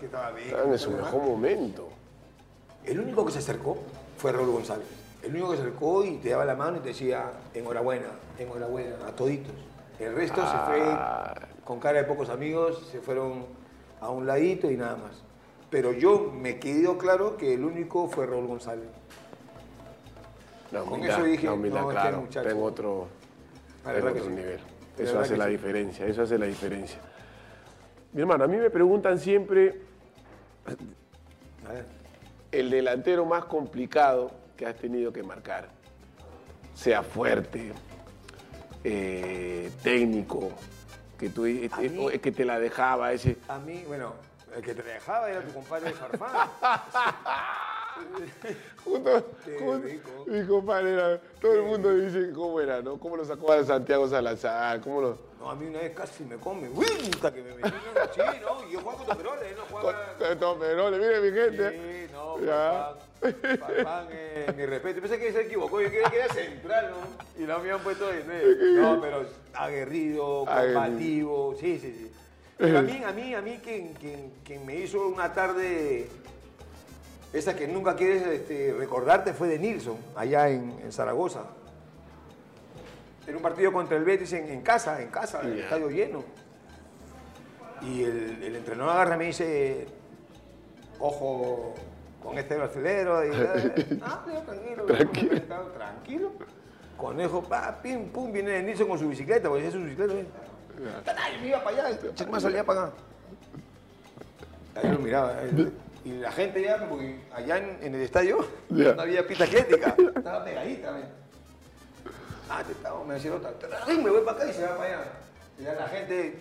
[0.00, 0.54] Que estaba bien.
[0.72, 1.88] En su mejor momento.
[2.84, 3.78] El único que se acercó
[4.18, 4.86] fue Raúl González.
[5.22, 8.96] El único que se acercó y te daba la mano y te decía, enhorabuena, enhorabuena,
[9.06, 9.54] a toditos.
[10.00, 11.32] El resto Ah.
[11.32, 13.46] se fue con cara de pocos amigos, se fueron
[14.00, 15.22] a un ladito y nada más.
[15.70, 18.88] Pero yo me quedó claro que el único fue Raúl González.
[20.72, 22.20] La Con eso dije, la humildad, no, este claro.
[22.22, 23.06] muchacho- Tengo otro.
[23.84, 24.30] La que otro sí.
[24.30, 24.60] nivel.
[24.98, 25.50] La Eso hace la sí.
[25.52, 26.98] diferencia, eso hace la diferencia.
[28.12, 29.80] Mi hermano, a mí me preguntan siempre
[32.50, 35.68] el delantero más complicado que has tenido que marcar.
[36.74, 37.72] Sea fuerte,
[38.84, 40.50] eh, técnico,
[41.18, 43.36] que, tú, eh, mí- que te la dejaba ese.
[43.48, 44.14] A mí, bueno,
[44.54, 46.48] el que te dejaba era tu compadre Farfán.
[48.84, 49.26] Justo,
[49.58, 49.82] justo,
[50.26, 52.98] mi compadre, era- todo el mundo dice cómo era, ¿no?
[52.98, 54.80] ¿Cómo lo sacó a Santiago Salazar?
[54.80, 55.18] ¿Cómo lo...?
[55.38, 56.68] No, a mí una vez casi me come.
[56.68, 56.86] ¡Uy!
[57.14, 57.68] Hasta que me metí.
[58.14, 60.14] Sí, no, y yo jugaba con Toperoles, él no jugaba.
[60.18, 61.70] Con- con Peroles, mire mi gente.
[62.06, 62.94] Sí, no, Ya.
[64.10, 65.00] Eh, mi respeto.
[65.00, 67.42] Pensé que se equivocó, yo creía que era central, ¿no?
[67.42, 68.56] Y lo habían puesto de nueve.
[68.80, 69.24] No, pero
[69.54, 70.74] aguerrido, Aguerrido.
[70.80, 72.12] combativo, sí, sí, sí.
[72.58, 76.08] Pero a mí, a mí, a mí, quien, quien, quien me hizo una tarde,
[77.32, 81.44] esa que nunca quieres este, recordarte, fue de Nilsson, allá en, en Zaragoza.
[83.26, 85.64] Era un partido contra el Betis en, en casa, en casa, el Ya.
[85.64, 86.24] estadio lleno.
[87.82, 89.86] Y el, el entrenador agarra y me dice,
[90.98, 91.74] ojo
[92.22, 93.24] con este brasilero.
[93.24, 93.30] Y,
[94.02, 94.84] ah, tranquilo.
[94.84, 95.32] Tranquilo.
[95.42, 95.72] Tranquilo.
[95.76, 96.32] Tranquilo.
[96.96, 100.12] Conejo, pa, pim, pum, viene Nilsson con su bicicleta, porque es su bicicleta.
[100.14, 100.26] ¿eh?
[101.16, 102.92] Ay, me iba para allá, este más salía para acá.
[104.76, 105.34] Ahí lo miraba.
[106.04, 108.92] Y la gente ya, porque allá en, en el estadio Ya.
[108.94, 110.90] no había pista atlética, estaba pegadita.
[110.92, 111.04] ¿ves?
[112.50, 113.52] Ah, te estaba, me decía otra,
[113.86, 115.04] "Ay, me voy para acá y se va para allá.
[115.58, 116.38] Y ya la gente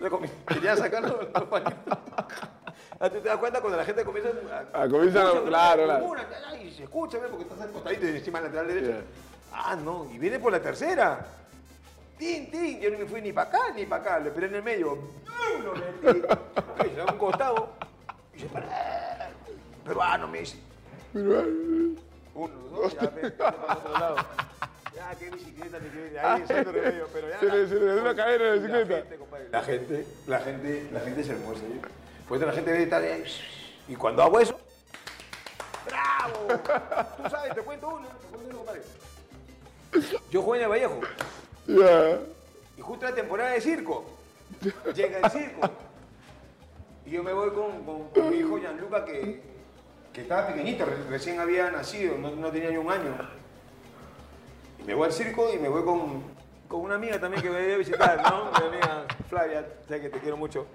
[0.00, 0.10] le
[0.46, 1.74] quería sacar los, los pañuelos.
[3.00, 4.82] Ah, ¿Tú te das cuenta cuando la gente comienza a...
[4.82, 6.14] Ah, comienzan a- claro, claro.
[6.48, 9.02] Ay, se escucha, porque estás acostadito encima del lateral derecho.
[9.52, 11.24] Ah, no, y viene por la tercera.
[12.18, 12.80] ¡Tin, tin!
[12.80, 14.96] Yo no me fui ni para acá ni para acá, le esperé en el medio.
[14.96, 15.62] ¡Bum!
[15.64, 16.22] Lo metí.
[16.28, 17.70] Ok, se da un costado.
[18.38, 19.30] Y se para.
[19.84, 20.58] Peruano, me dice.
[21.14, 24.16] Uno, dos, ya para otro lado.
[24.94, 26.20] Ya, qué bicicleta ni qué.
[26.20, 27.40] Ahí, santo remedio, pero ya.
[27.40, 29.04] Se le- se le dio una cadena de bicicleta.
[29.50, 31.60] La gente, La gente, la gente, es hermosa.
[31.64, 31.80] ¿eh?
[32.28, 33.24] Pues la gente ve estar ahí.
[33.88, 34.58] Y cuando hago eso.
[35.86, 36.46] ¡Bravo!
[37.22, 38.82] Tú sabes, te cuento uno, te cuento uno, compadre.
[40.30, 41.00] Yo juego en el Vallejo.
[41.66, 42.18] Ya.
[42.76, 44.04] Y justo la temporada de circo.
[44.94, 45.70] Llega el circo.
[47.08, 49.40] Y yo me voy con, con- con mi hijo Gianluca, que,
[50.12, 53.16] que estaba pequeñito, re- recién había nacido, no, no tenía ni un año.
[54.78, 56.22] Y me voy al circo y me voy con,
[56.68, 58.50] con una amiga también que me voy a visitar, ¿no?
[58.60, 60.66] Mi amiga Flavia, sé que te quiero mucho.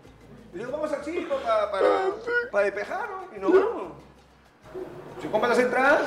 [0.54, 2.10] Y le digo, vamos al circo pa- para,
[2.52, 3.92] para despejarnos y nos vamos.
[5.22, 6.02] Se compran las entradas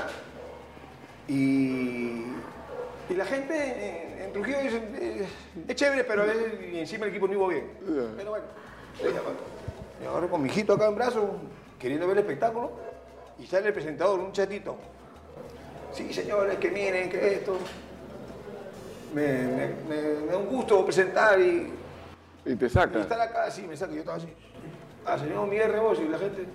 [1.28, 2.24] y,
[3.08, 3.54] y la gente
[4.16, 5.26] en, en Trujillo dice,
[5.68, 7.70] es chévere, pero y encima el equipo no iba bien.
[8.16, 8.46] Pero bueno,
[9.04, 9.30] ella va.
[10.00, 11.30] Me agarro con mi hijito acá en brazo,
[11.78, 12.70] queriendo ver el espectáculo,
[13.38, 14.76] y sale el presentador, un chatito.
[15.92, 17.56] Sí, señores, que miren, que esto.
[19.14, 21.72] Me, me- me- me da un gusto presentar y,
[22.44, 23.00] Y te y saca.
[23.00, 24.28] estar acá, sí, me saca, yo estaba así.
[25.06, 26.46] Ah, señor Miguel Rebozo y la gente.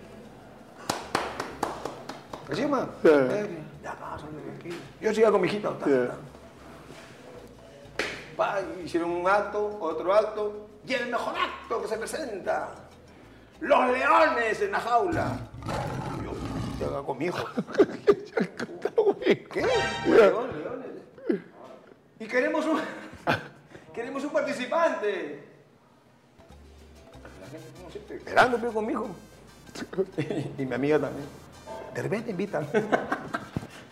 [2.49, 2.89] ¿Encima?
[3.03, 3.09] Ya.
[3.11, 4.75] Eh, Ya, pasa, tranquilo.
[4.99, 5.75] Yo sigo con mi hijita.
[5.79, 5.87] ta.
[8.37, 12.69] Pa, hicieron un acto, otro acto, y el mejor acto que se presenta.
[13.61, 15.37] Los leones en la jaula.
[16.79, 17.45] Yo, yo con mi hijo.
[19.53, 19.61] ¿Qué?
[20.07, 21.41] León, leones.
[22.19, 22.81] Y queremos un,
[23.93, 25.43] queremos un participante.
[27.39, 29.07] La gente, como siempre, esperando pero con mi hijo.
[30.57, 31.27] y mi amiga también.
[31.93, 32.67] De repente invitan.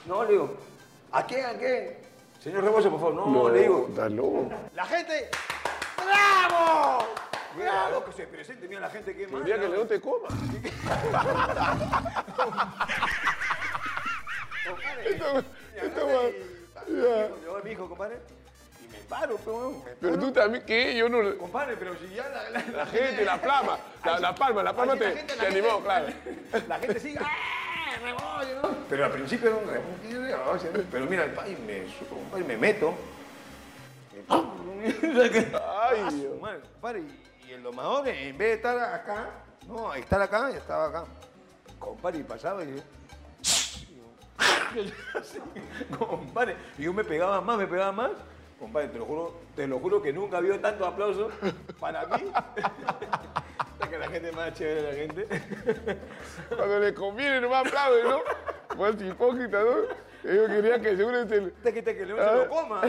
[0.08, 0.58] no, le digo,
[1.12, 1.98] ¿a quién, a quién?
[2.40, 3.14] Señor Rebozo, por favor.
[3.28, 4.50] No, le digo, loco.
[4.74, 5.30] la gente,
[5.96, 7.06] ¡bravo!
[7.56, 8.06] ¡Bravo!
[8.06, 10.28] Que se presente, mira la gente que El día que el león te coma.
[15.82, 16.30] Esto va-
[16.88, 17.30] ya.
[17.44, 18.18] Yo a mi hijo, compadre,
[18.84, 20.26] y me paro, pero, me Pero paro.
[20.26, 20.96] tú también, ¿qué?
[20.96, 21.38] Yo no...
[21.38, 24.96] Compadre, pero si ya la, la, La gente, la plama, la, la palma, la palma
[24.96, 26.08] te, te animó, claro.
[26.68, 28.42] La gente sigue, ¡ah!
[28.90, 30.88] Pero al principio era un.
[30.92, 32.94] Pero mira, el país me, subo, y me meto.
[34.30, 34.40] Ay,
[35.60, 36.40] Ah, Dios.
[36.40, 37.04] madre, compadre,
[37.50, 39.30] y, el domador, en vez de estar acá,
[39.68, 41.04] no, estar acá, ya estaba acá.
[41.78, 42.82] Compadre, y pasaba y yo.
[45.98, 48.12] compadre, y yo me pegaba más, me pegaba más.
[48.60, 51.30] Compadre, te lo juro, te lo juro que nunca había tanto aplauso
[51.80, 52.32] para mí.
[53.90, 55.28] que la gente más chévere, la gente.
[56.56, 58.20] Cuando le conviene nomás aplaude, ¿no?
[58.78, 60.30] Pues hipócrita, ¿no?
[60.30, 61.36] Ellos querían que seguramente...
[61.36, 62.82] el- Te quita que el león se lo coma.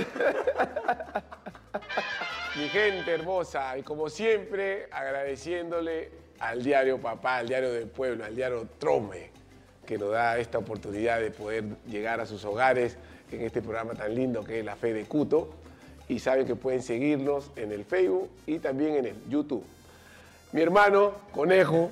[2.56, 8.34] Mi gente hermosa, y como siempre, agradeciéndole al diario Papá, al diario del pueblo, al
[8.34, 9.30] diario Trome,
[9.86, 12.96] que nos da esta oportunidad de poder llegar a sus hogares
[13.30, 15.50] en este programa tan lindo que es La Fe de Cuto.
[16.08, 19.64] y saben que pueden seguirnos en el Facebook y también en el YouTube.
[20.52, 21.88] Mi hermano, Conejo.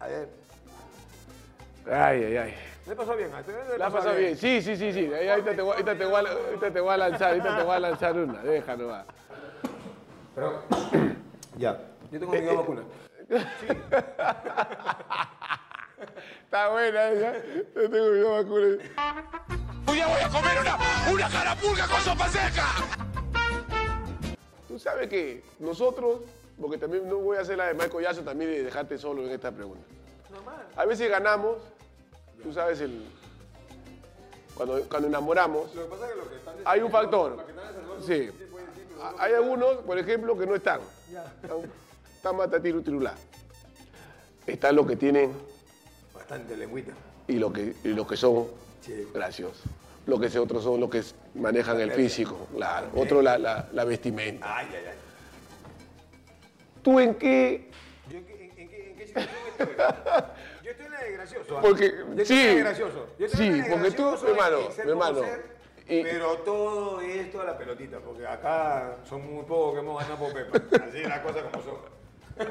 [0.00, 0.28] A ver,
[1.88, 2.54] Ay, ay, ay.
[2.88, 3.28] ¿le pasó bien?
[3.70, 4.36] ¿Le La has pasado bien.
[4.36, 5.08] Sí, sí, sí, sí.
[5.30, 8.42] Ahorita te voy a lanzar, ahorita te voy a lanzar una.
[8.42, 9.04] Déjalo va.
[10.34, 10.62] Pero,
[11.58, 11.78] ya,
[12.10, 12.82] yo tengo mi Eh, vacuna.
[16.44, 17.32] Está buena esa.
[17.74, 18.66] Yo tengo mi vacuna.
[19.88, 20.78] Un día voy a comer una,
[21.12, 22.64] una carapulga con sopa seca.
[24.68, 26.20] Tú sabes que nosotros,
[26.60, 29.30] porque también no voy a hacer la de Michael Jackson también de dejarte solo en
[29.30, 29.84] esta pregunta.
[30.30, 30.66] Normal.
[30.76, 31.58] A veces ganamos,
[32.42, 33.04] tú sabes, el,
[34.54, 37.32] cuando, cuando enamoramos, Lo que pasa es que lo que están hay un factor.
[37.36, 37.72] Los que están
[38.06, 38.30] Sí.
[39.18, 40.80] Hay algunos, por ejemplo, que no están.
[41.42, 41.58] Están,
[42.16, 43.14] están matatiru tirulá.
[44.46, 45.32] Están los que tienen
[46.14, 46.92] Bastante lengüita.
[47.28, 48.46] y los que, y los que son
[48.80, 49.08] Sí.
[49.14, 49.62] graciosos.
[50.06, 51.02] Los que otros son los que
[51.34, 52.88] manejan el físico, claro.
[52.96, 54.56] Otro la, la- la vestimenta.
[54.58, 54.94] Ay, ay, ay.
[56.82, 57.70] ¿Tú en qué?
[58.10, 59.66] ¿Yo en, qué- en, en qué, en qué situación estoy?
[60.64, 61.58] Yo estoy en la de gracioso.
[61.58, 61.60] ¿ah?
[61.62, 62.32] Porque- Yo estoy sí.
[62.42, 63.06] en la de gracioso.
[63.18, 65.51] Yo estoy Sí, en la de porque tú, mi hermano, mi hermano, ser,
[65.88, 70.18] y- pero todo esto a la pelotita, porque acá son muy pocos que hemos ganado
[70.24, 70.84] por Pepa.
[70.84, 71.76] Así las cosas como son.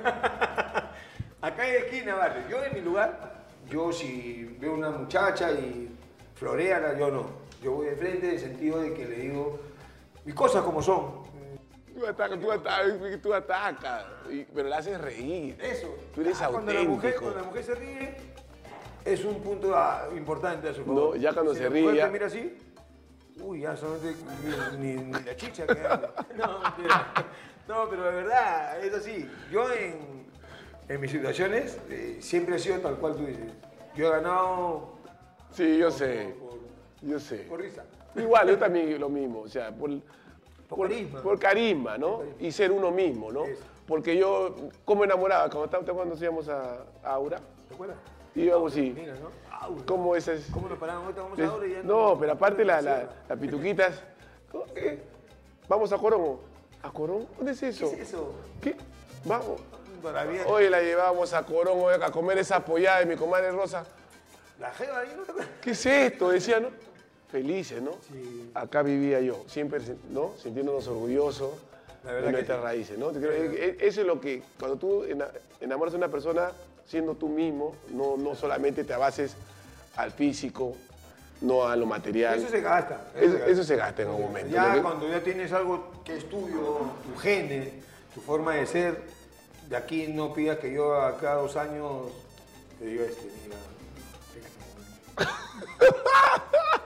[1.41, 2.43] acá hay esquina, vale.
[2.49, 5.89] Yo en mi lugar, yo si veo una muchacha y
[6.35, 7.25] florea, yo no.
[7.63, 9.59] Yo voy de frente en el sentido de que le digo
[10.25, 11.21] mis cosas como son.
[11.93, 14.05] Tú atacas, tú atacas, tú atacas,
[14.55, 15.57] pero la haces reír.
[15.61, 15.93] Eso.
[16.15, 18.15] Tú eres Ah, cuando la, mujer, cuando la mujer se ríe,
[19.05, 21.15] es un punto ah, importante a su favor.
[21.15, 22.57] No, ya cuando Si se la ríe, mujer ya- te mira así,
[23.43, 24.15] uy, ya solamente
[24.77, 25.73] ni, ni- ni la chicha que.
[26.37, 27.13] No, mentira.
[27.67, 29.29] No, pero de verdad, es así.
[29.51, 30.25] Yo en,
[30.89, 33.51] en mis situaciones eh, siempre he sido tal cual tú dices.
[33.95, 34.89] Yo he ganado
[35.53, 36.57] Sí, yo sé, por,
[37.09, 37.37] yo sé.
[37.49, 37.83] por risa.
[38.15, 39.89] Igual, yo también lo mismo, o sea, por,
[40.69, 41.21] por, carisma.
[41.21, 42.21] por carisma, ¿no?
[42.39, 43.45] Y ser uno mismo, ¿no?
[43.45, 43.61] Eso.
[43.85, 47.97] Porque yo, como enamoraba, cuando estábamos cuando íbamos a, a Aura, ¿Te acuerdas?
[48.35, 49.29] Íbamos y, Mira, ¿no?
[49.85, 50.51] ¿cómo es eso?
[50.53, 51.03] ¿Cómo nos paramos?
[51.05, 54.01] Ahorita vamos a y ya no, pero aparte la, la, las pituquitas,
[54.51, 54.99] ¿cómo que?
[55.67, 56.37] Vamos a Corón.
[56.83, 57.27] ¿A Corón?
[57.37, 57.85] ¿Dónde es ¿Qué eso?
[57.85, 58.33] es eso?
[58.61, 58.75] ¿Qué?
[59.25, 59.61] Vamos.
[60.47, 63.85] Hoy la llevábamos a Corón hoy a comer esa apoyada de mi comadre Rosa.
[64.59, 65.23] La jeva ahí, ¿no?
[65.61, 66.29] ¿Qué es esto?
[66.29, 66.69] Decía, ¿no?
[67.31, 67.91] Felices, ¿no?
[68.11, 68.51] Sí.
[68.55, 69.79] Acá vivía yo, siempre,
[70.09, 70.33] ¿no?
[70.41, 71.51] Sintiéndonos orgullosos
[72.03, 72.63] La verdad de nuestras sí.
[72.63, 73.11] raíces, ¿no?
[73.13, 75.29] Que e- Eso es lo que, cuando tú ena-
[75.61, 76.51] enamoras a una persona
[76.91, 79.33] siendo tú mismo, no, no solamente te abases
[79.95, 80.75] al físico,
[81.39, 82.37] no a lo material.
[82.37, 83.11] Eso se gasta.
[83.15, 84.51] Eso- eso se gasta en algún momento.
[84.51, 87.71] Ya cuando ya tienes algo que es tuyo, tu gene,
[88.13, 89.01] tu forma de ser,
[89.69, 92.07] de aquí no pidas que yo a cada dos años
[92.77, 93.55] te diga este, mira.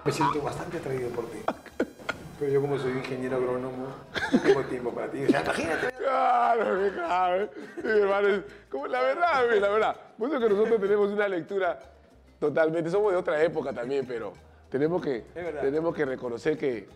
[0.06, 1.40] Me siento bastante atraído por ti.
[2.40, 3.88] Pero yo como soy ingeniero agrónomo,
[4.32, 5.24] no tengo tiempo para ti.
[5.24, 5.92] O sea, imagínate.
[5.98, 7.50] Claro, claro.
[7.82, 9.96] Sí, hermano, como la verdad, la verdad.
[10.18, 11.80] Por eso que nosotros tenemos una lectura
[12.40, 14.34] totalmente, somos de otra época también, pero
[14.70, 15.24] tenemos que,
[15.62, 16.88] tenemos que reconocer que,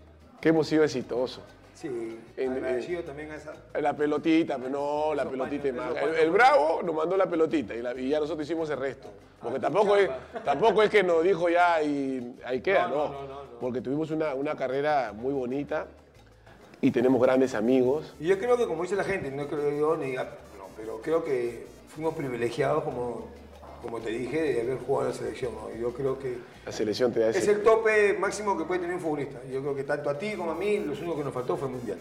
[0.42, 1.44] que hemos sido exitosos.
[1.80, 3.54] Sí, En- agradecido también a esa.
[3.80, 6.18] La pelotita, pero no, la pelotita paños, más.
[6.20, 9.08] El, bravo nos mandó la pelotita y, la- y ya nosotros hicimos el resto.
[9.42, 10.10] Porque tu tampoco es,
[10.44, 13.08] tampoco es que nos dijo ya y ahí queda, No, no.
[13.14, 13.40] no, no.
[13.62, 15.86] Porque tuvimos una, una carrera muy bonita
[16.82, 18.14] y tenemos grandes amigos.
[18.20, 20.24] Y yo creo que, como dice la gente, no creo yo ni diga,
[20.58, 21.66] no, pero creo que
[21.96, 23.30] fuimos privilegiados, como,
[23.82, 25.52] como te dije, de haber jugado en la selección.
[25.56, 25.76] ¿no?
[25.80, 29.02] Yo creo que La selección te da es el tope máximo que puede tener un
[29.02, 29.40] futbolista.
[29.52, 31.68] Yo creo que tanto a ti como a mí, lo único que nos faltó fue
[31.68, 31.98] el mundial.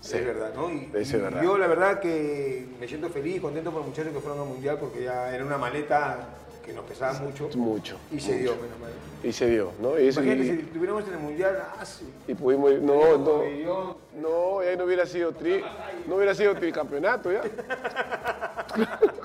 [0.00, 0.16] Sí.
[0.16, 0.68] Es verdad, ¿no?
[0.68, 1.42] Y, es verdad.
[1.42, 4.76] yo la verdad que me siento feliz, contento por los muchachos que fueron al mundial
[4.80, 6.26] porque ya era una maleta
[6.66, 7.48] que nos pesaba mucho.
[7.54, 7.96] Mucho.
[8.10, 8.90] Y se dio, menos mal.
[9.22, 9.98] Y se dio, ¿no?
[9.98, 12.04] Y, eso- Imagínate y- si tuviéramos en el mundial, ah, sí.
[12.26, 12.72] y pudimos...
[12.80, 13.44] No, no.
[13.48, 15.62] Y yo- No, ya no hubiera sido tri...
[16.06, 17.42] No hubiera sido tricampeonato ya.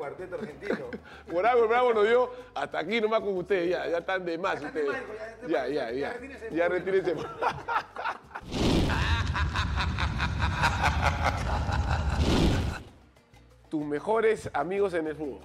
[0.00, 0.86] Cuarteto argentino.
[1.30, 4.38] Por algo el Bravo nos dio hasta aquí nomás con ustedes, ya, ya están de
[4.38, 5.04] más están de ustedes.
[5.46, 6.56] Ya, ya, ya, ya retírense.
[6.56, 7.14] Ya retírense.
[13.68, 15.42] Tus mejores amigos en el fútbol.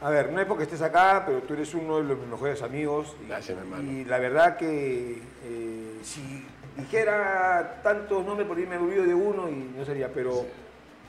[0.00, 3.14] A ver, no es porque estés acá, pero tú eres uno de los mejores amigos.
[3.22, 3.92] Y, Gracias, mi hermano.
[3.92, 9.50] Y la verdad que eh, si dijera tantos nombres, por ahí me olvido de uno
[9.50, 10.46] y no sería, pero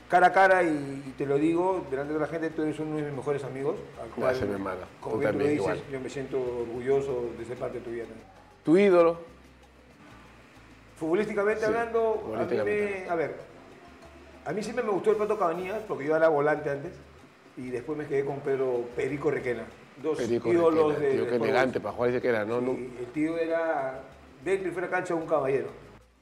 [0.08, 2.96] cara a cara y, y te lo digo, delante de la gente, tú eres uno
[2.96, 3.76] de mis mejores amigos.
[4.02, 4.64] al cual, Gracias, mi.
[5.00, 5.82] Como Tú bien tú también, dices, igual.
[5.92, 8.04] yo me siento orgulloso de ser parte de tu vida.
[8.64, 9.18] Tu ídolo.
[10.96, 13.36] Futbolísticamente Sí, hablando, a mí me- a ver,
[14.44, 16.92] a mí siempre me gustó el Pato Cabanías, porque yo era volante antes,
[17.56, 19.64] y después me quedé con Pedro Perico Requena.
[20.02, 22.60] Dos Perico ídolos Requena, de tío, de qué elegante para jugar ese que era, ¿no?
[22.60, 24.00] no Y el tío era,
[24.44, 25.68] dentro y fuera de cancha, un caballero.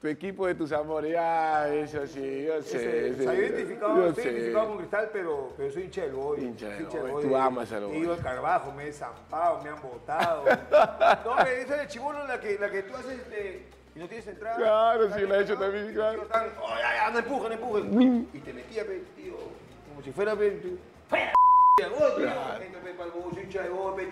[0.06, 3.08] Tu equipo de tus amores, ah, eso sí, yo sé.
[3.10, 4.30] Ese- se ha identificado, yo estoy sé.
[4.30, 6.40] identificado con Cristal, pero, pero soy hincha del Boy.
[6.44, 8.16] Hincha del soy Boy, tú amas al He ido Boy.
[8.18, 10.44] al Carbajo, me he zampado, me han botado.
[11.24, 14.28] no, pero esa de chivolo la que, la que tú haces este, y no tienes
[14.28, 14.56] entrada.
[14.58, 16.22] Claro, sí, la he hecho también, claro.
[16.26, 18.26] tan, "Oh, ya, ya, no empuja, no.
[18.32, 18.84] Y te metía,
[19.16, 19.34] tío,
[19.88, 20.78] como si fuera, tío.
[21.08, 21.32] ¡Fuera,
[21.78, 21.86] tío!
[21.98, 23.42] ¡Oh, tío!
[23.42, 23.62] Hincha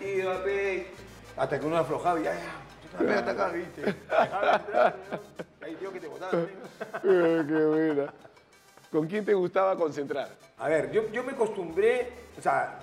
[0.00, 0.88] tío, pe.
[1.36, 2.64] Hasta que uno aflojaba y ya, ya.
[3.52, 3.82] Viste.
[4.16, 4.94] Dejaba de entrar,
[5.64, 5.66] ¿no?
[5.66, 6.46] Ahí, tío, que te botaban.
[7.04, 8.12] Eh, qué buena.
[8.90, 10.28] ¿Con quién te gustaba concentrar?
[10.58, 12.78] A ver, yo, yo me acostumbré, o sea,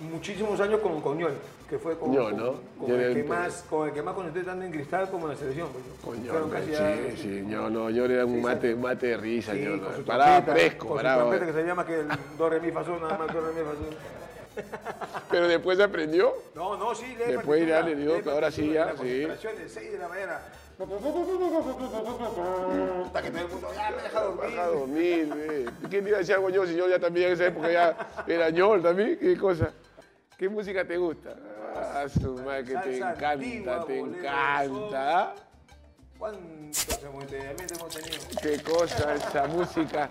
[0.00, 1.34] muchísimos años con Coñol,
[1.68, 2.52] que fue con, Ñol, con- ¿no?
[2.78, 5.32] con Yo el, que más, con el que más concentré tanto en cristal como en
[5.32, 5.68] la selección.
[6.02, 6.56] pues, ¿no?
[6.56, 9.98] A- sí, sí, yo no, yo era un mate, mate de risa, sí, yo con
[9.98, 10.04] no.
[10.06, 11.22] Paraba fresco, con su paraba.
[11.22, 12.08] trompeta que se llama que el
[12.38, 13.96] do, re, mi, fa, sol, nada más do, re, mi, fa, sol.
[15.30, 16.32] Pero después aprendió.
[16.54, 19.20] No, no, sí, lee Después ya le que ahora sí, ya, partitura, sí.
[19.22, 20.40] La concentración de 6 de la mañana.
[20.74, 20.86] Hasta
[23.22, 24.42] que todo el mundo, ya me deja dormir.
[24.42, 25.70] Baja a dormir, ve.
[25.88, 27.96] ¿Quién iba a decir algo yo si yo ya también en esa época ya
[28.26, 29.16] era ñol también?
[29.18, 29.70] ¿Qué cosa?
[30.36, 31.36] ¿Qué música te gusta?
[31.76, 35.20] Ah, su madre que te encanta, antigua, te bolero, encanta.
[35.20, 35.32] ¿ah?
[36.18, 38.24] ¿Cuántos embotellamientos hemos tenido?
[38.42, 40.10] Qué cosa, esa música,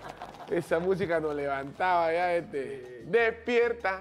[0.50, 3.02] esa música nos levantaba ya, este.
[3.04, 4.00] Despierta,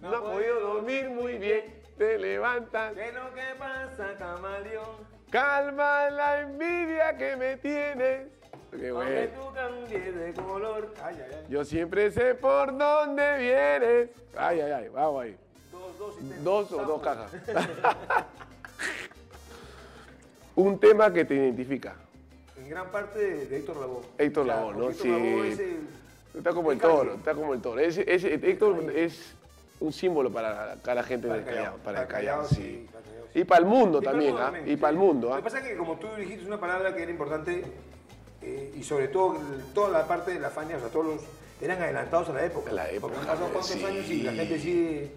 [0.00, 2.92] no, has podido dormir muy bien, te levantas.
[2.94, 5.12] ¿Qué es lo que pasa, camaleón?
[5.34, 8.28] Calma la envidia que me tienes.
[8.70, 10.94] Qué Aunque tú cambies de color.
[11.02, 11.46] Ay, ay, ay.
[11.48, 14.10] Yo siempre sé por dónde vienes.
[14.36, 15.36] Ay, ay, ay, vamos ahí.
[15.72, 16.44] Dos, dos y.
[16.44, 17.32] Dos o dos cajas.
[20.54, 21.96] Un tema que te identifica.
[22.56, 24.02] En gran parte de, Héctor Lavoe.
[24.18, 24.92] Héctor Lavoe, ¿no?
[24.92, 25.10] Sí.
[25.48, 25.88] Es el-
[26.36, 27.80] Está como el Es toro, está como el toro.
[27.80, 29.34] Ese- Héctor es
[29.80, 31.76] un símbolo para cada gente Para del el Callao.
[31.78, 32.86] Para el Callao, sí.
[32.92, 33.23] Callao.
[33.34, 34.52] Y para el mundo también, ¿ah?
[34.64, 35.38] Y para el mundo, Lo ¿ah?
[35.38, 37.64] que pasa es que como tú dijiste una palabra que era importante,
[38.42, 39.36] eh, y sobre todo
[39.74, 41.20] toda la parte de la Fania, o sea, todos los
[41.60, 42.70] eran adelantados a la época.
[42.70, 43.84] A la época, Porque han pasado cuántos sí.
[43.84, 45.10] años y la gente sigue...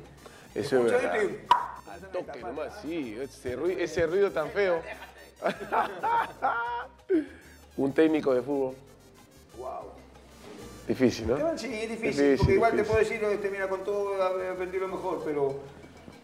[0.56, 1.16] Eso es verdad.
[1.18, 3.18] esto y- Al toque nomás, sí.
[3.22, 4.82] Ese ruido, ese ruido tan feo.
[7.78, 8.76] un técnico de fútbol.
[9.58, 9.92] Wow.
[10.88, 11.58] Difícil, ¿no?
[11.58, 12.96] Sí, es difícil, Difícil, porque igual te difícil.
[12.96, 15.56] puedo decir, este, mira, con todo he aprendido lo mejor, pero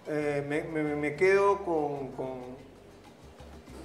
[0.08, 2.54] eh, me, me- me quedo con, con,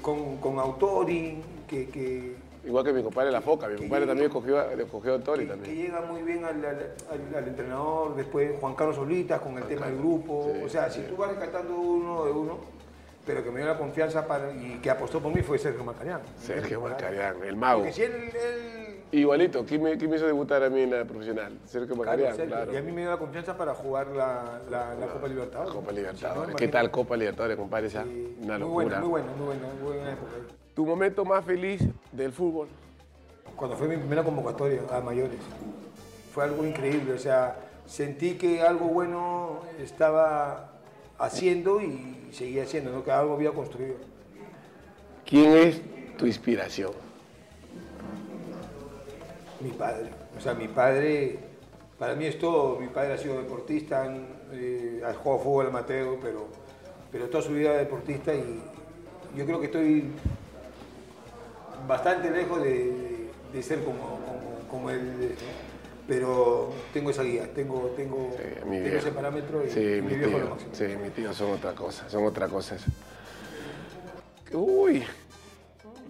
[0.03, 3.69] con, con Autori, que, que, Igual que mi compadre La Foca.
[3.69, 5.77] Mi compadre también escogió, escogió a Tori que- que también.
[5.77, 9.87] llega muy bien al, al- al- al entrenador, después Juan Carlos Solitas con el tema
[9.87, 12.59] del grupo, sí, o sea, si tú vas rescatando uno de uno,
[13.25, 16.21] pero que me dio la confianza para, y que apostó por mí fue Sergio Marcarián.
[16.41, 17.81] Sergio Marcarián, el mago.
[17.81, 21.05] Porque si él, él Igualito, ¿quién me, quién me hizo debutar a mí en la
[21.05, 21.59] profesional?
[21.65, 22.73] Sergio Claro, Sergio, claro.
[22.75, 25.73] Y a mí me dio la confianza para jugar la, la, la Copa Libertadores.
[25.73, 26.57] Copa Libertadores.
[26.57, 27.87] ¿Qué tal Copa Libertadores, compadre?
[27.87, 28.05] Esa?
[28.05, 29.01] Sí, Una muy locura.
[29.01, 30.33] buena, muy buena, muy buena, muy buena época.
[30.75, 31.83] ¿Tu momento más feliz
[32.13, 32.69] del fútbol?
[33.57, 35.39] Cuando fue mi primera convocatoria a mayores,
[36.35, 37.15] fue algo increíble.
[37.15, 37.57] O sea,
[37.87, 40.73] sentí que algo bueno estaba
[41.19, 43.03] haciendo y seguía haciendo, ¿no?
[43.03, 43.97] que algo había construido.
[45.25, 45.81] ¿Quién es
[46.19, 46.93] tu inspiración?
[49.61, 50.11] Mi padre.
[50.37, 51.39] O sea, mi padre,
[51.99, 52.79] para mí es todo.
[52.79, 54.07] Mi padre ha sido deportista,
[54.53, 56.47] eh, ha jugado fútbol amateur, pero,
[57.11, 58.63] pero toda su vida deportista y
[59.37, 60.11] yo creo que estoy
[61.87, 65.35] bastante lejos de, de ser como, como, como él.
[66.07, 70.39] Pero tengo esa guía, tengo, tengo, Sí, tengo ese parámetro y, Sí, mi viejo lo
[70.39, 70.51] tío.
[70.51, 70.75] máximo.
[70.75, 72.77] Sí, mi tío son otra cosa, son otra cosa.
[72.77, 72.87] eso.
[74.53, 75.05] Uy,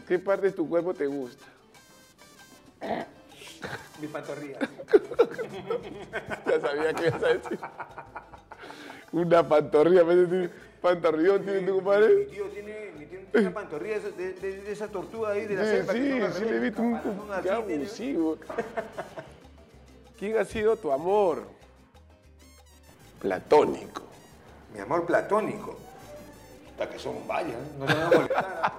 [0.06, 1.44] ¿qué parte de tu cuerpo te gusta?
[4.00, 4.58] Mi pantorrilla.
[6.46, 7.58] Ya sabía que ibas a decir.
[9.12, 10.50] Una pantorrilla, ¿me entiendes?
[10.80, 12.24] pantorrillón tiene tu Mi compadre.
[12.26, 15.54] tío tiene, mi tío tiene una pantorrilla de, de- de- de esa tortuga ahí de
[15.56, 15.92] la Sí, selva.
[15.92, 17.00] que sí, las sí le he visto un
[17.42, 17.50] tiene.
[17.56, 18.38] abusivo.
[20.18, 21.42] ¿Quién ha sido tu amor
[23.20, 24.02] platónico?
[24.74, 25.76] Mi amor platónico.
[26.72, 28.72] Hasta que son varias, no te van a molestar.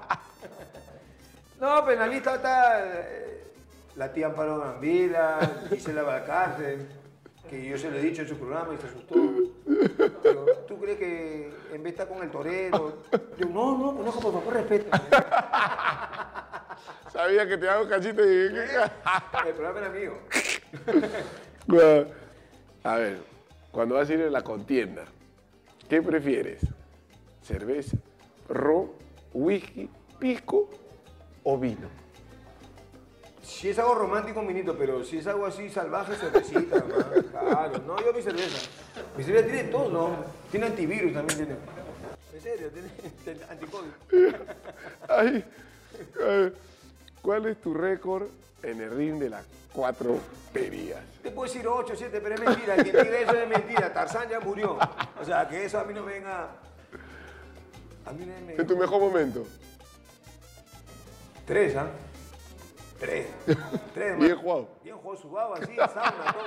[1.60, 3.29] no, pero en la lista está eh,
[4.00, 6.78] la tía Amparo Gambila, Gisela Balcarce,
[7.50, 9.16] que yo se lo he dicho en su programa y se asustó.
[10.24, 13.04] Pero, ¿Tú crees que en vez de estar con el torero?
[13.38, 14.98] Yo, no, no, conozco, por favor, respeto.
[17.12, 20.14] Sabía que te hago cachito y dije, ¿qué El programa era mío.
[21.68, 22.10] Bueno,
[22.84, 23.20] A ver,
[23.72, 25.04] cuando vas a ir en la contienda,
[25.90, 26.66] ¿qué prefieres?
[27.42, 27.98] ¿Cerveza,
[28.48, 28.92] ron,
[29.34, 29.90] whisky,
[30.20, 30.70] pisco
[31.44, 31.99] o vino?
[33.50, 37.06] Si es algo romántico, un vinito, pero si es algo así salvaje, cervecita, hermano.
[37.32, 38.70] Claro, no, yo mi cerveza.
[39.18, 40.24] Mi cerveza tiene todo, ¿no?
[40.52, 41.56] Tiene antivirus también, tiene.
[42.34, 43.90] En serio, tiene, anticovid.
[45.10, 45.44] Ay,
[46.26, 46.54] ay,
[47.22, 48.28] ¿Cuál es tu récord
[48.64, 49.44] en el ring de las
[49.74, 50.20] cuatro
[50.54, 51.02] perías?
[51.24, 52.76] Te puedo decir 8, 7, pero es mentira.
[52.76, 53.92] Quien diga eso es mentira.
[53.92, 54.78] Tarzán ya murió.
[55.20, 56.50] O sea, que eso a mí no me venga.
[58.06, 58.54] A mí no me.
[58.54, 59.46] ¿En tu mejor momento?
[61.46, 61.88] Tres, ¿ah?
[63.00, 63.28] Tres.
[63.94, 64.68] Tres, Bien jugado.
[64.84, 66.44] Bien jugado, sudado así, sauna, todo.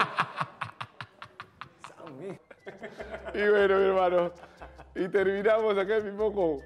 [1.97, 2.39] Sauna.
[3.35, 4.33] Y bueno, mi hermano.
[4.95, 6.59] Y terminamos acá mismo con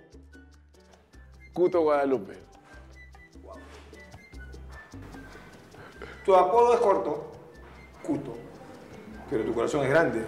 [1.52, 2.34] Cuto Guadalupe.
[6.24, 7.32] Tu apodo es corto,
[8.02, 8.36] Cuto,
[9.30, 10.24] pero tu corazón es grande.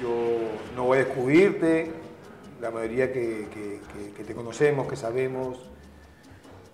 [0.00, 0.38] Yo
[0.76, 1.90] no voy a descubrirte,
[2.60, 5.58] la mayoría que, que- que- que te conocemos, que sabemos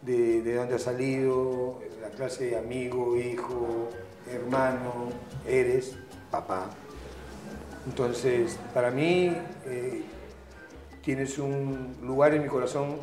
[0.05, 3.89] de, de dónde has salido, la clase de amigo, hijo,
[4.31, 5.09] hermano,
[5.47, 5.97] eres,
[6.31, 6.71] papá.
[7.87, 9.37] Entonces, para mí,
[9.67, 10.03] eh,
[11.03, 12.97] tienes un lugar en mi corazón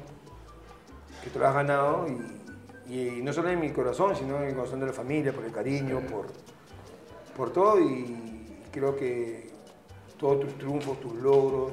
[1.23, 2.07] que te lo has ganado
[2.87, 5.51] y, no solo en mi corazón, sino en el corazón de la familia, por el
[5.51, 6.27] cariño, por,
[7.37, 9.49] por todo y creo que
[10.17, 11.71] todos tus triunfos, tus logros,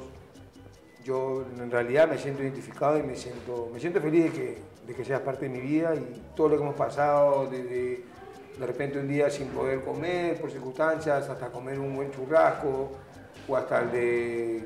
[1.03, 4.59] yo en realidad me siento identificado y me siento, me siento feliz de que,
[4.89, 8.03] de que seas parte de mi vida y todo lo que hemos pasado, desde
[8.59, 12.91] de repente un día sin poder comer por circunstancias, hasta comer un buen churrasco,
[13.47, 14.64] o hasta el de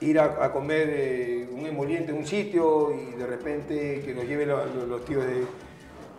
[0.00, 4.24] ir a, a comer eh, un emoliente en un sitio y de repente que nos
[4.24, 5.44] lleven lo- lo- los, tíos de,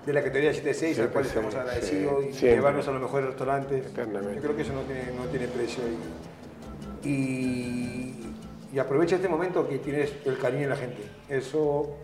[0.05, 2.55] de la categoría 76, al cual estamos agradecidos, sí, y siempre.
[2.57, 3.83] llevarnos a los mejores restaurantes.
[4.35, 5.83] Yo creo que eso no tiene, no tiene precio.
[7.03, 8.35] Y, y,
[8.73, 11.01] y aprovecha este momento que tienes el cariño de la gente.
[11.29, 11.95] Eso,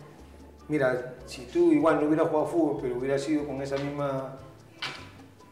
[0.68, 4.38] mira, si tú igual no hubieras jugado fútbol, pero hubiera sido con esa misma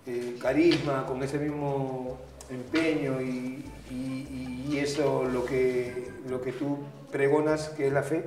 [0.05, 2.17] eh, carisma, con ese mismo
[2.49, 6.77] empeño y, y- y eso lo que, lo que tú
[7.11, 8.23] pregonas, que es la fe,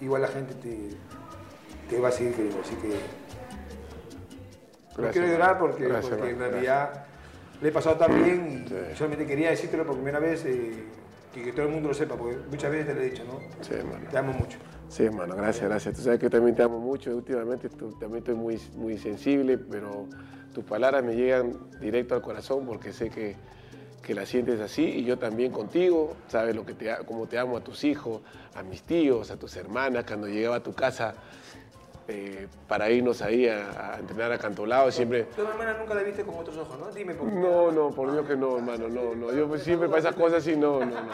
[0.00, 0.90] igual la gente te,
[1.90, 2.60] te va a seguir queriendo.
[2.60, 2.94] Así que no
[4.96, 7.04] Gracias, quiero llorar porque, Gracias, porque en realidad
[7.60, 8.74] le he pasado tan bien y Sí.
[8.96, 10.84] solamente quería decírtelo por primera vez eh,
[11.34, 13.40] y que todo el mundo lo sepa, porque muchas veces te lo he dicho, ¿no?
[13.64, 13.74] Sí.
[14.10, 14.58] Te amo mucho.
[14.94, 15.96] Sí, hermano, gracias, gracias.
[15.96, 17.10] Tú sabes que yo también te amo mucho.
[17.16, 20.06] Últimamente tú- también estoy muy, muy sensible, pero
[20.52, 23.34] tus palabras me llegan directo al corazón porque sé que,
[24.00, 26.14] que la sientes así y yo también contigo.
[26.28, 28.22] Sabes lo que te, cómo te amo a tus hijos,
[28.54, 30.04] a mis tíos, a tus hermanas.
[30.06, 31.16] Cuando llegaba a tu casa
[32.08, 35.24] eh, para irnos ahí a, a entrenar a Cantolao, siempre...
[35.36, 36.90] Tu hermana nunca la viste con otros ojos, ¿no?
[36.92, 37.34] Dime por qué.
[37.34, 39.32] No, no, por Dios que no, hermano, no, no.
[39.32, 41.10] Yo pues siempre para esas cosas sí, no, no, no.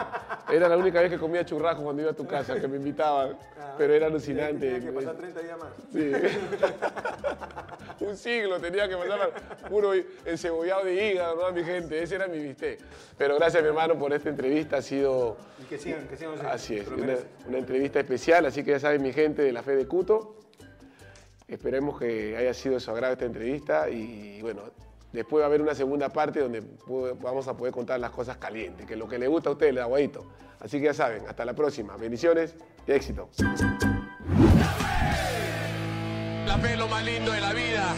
[0.51, 3.37] Era la única vez que comía churrasco cuando iba a tu casa, que me invitaban,
[3.77, 4.69] pero era alucinante.
[4.69, 5.69] Tenía que pasar 30 días más.
[5.93, 6.11] Sí.
[8.01, 9.31] Un siglo tenía que pasar
[9.69, 9.93] puro
[10.25, 11.51] encebollado de hígado, ¿no?
[11.53, 12.79] Mi gente, ese era mi bistec.
[13.17, 14.77] Pero gracias, mi hermano, por esta entrevista.
[14.77, 16.33] Ha sido, Y que sigan, que sigan.
[16.47, 17.15] así es, una,
[17.47, 18.45] una entrevista especial.
[18.47, 20.35] Así que ya saben, mi gente de la Fe de Cuto.
[21.51, 23.89] Esperemos que haya sido de su agrado esta entrevista.
[23.89, 24.61] Y bueno,
[25.11, 26.63] después va a haber una segunda parte donde
[27.19, 29.79] vamos a poder contar las cosas calientes, que lo que le gusta a ustedes, el
[29.79, 30.25] aguadito.
[30.61, 31.97] Así que ya saben, hasta la próxima.
[31.97, 32.55] Bendiciones
[32.87, 33.29] y éxito.
[36.47, 37.95] La fe es lo más lindo de la vida.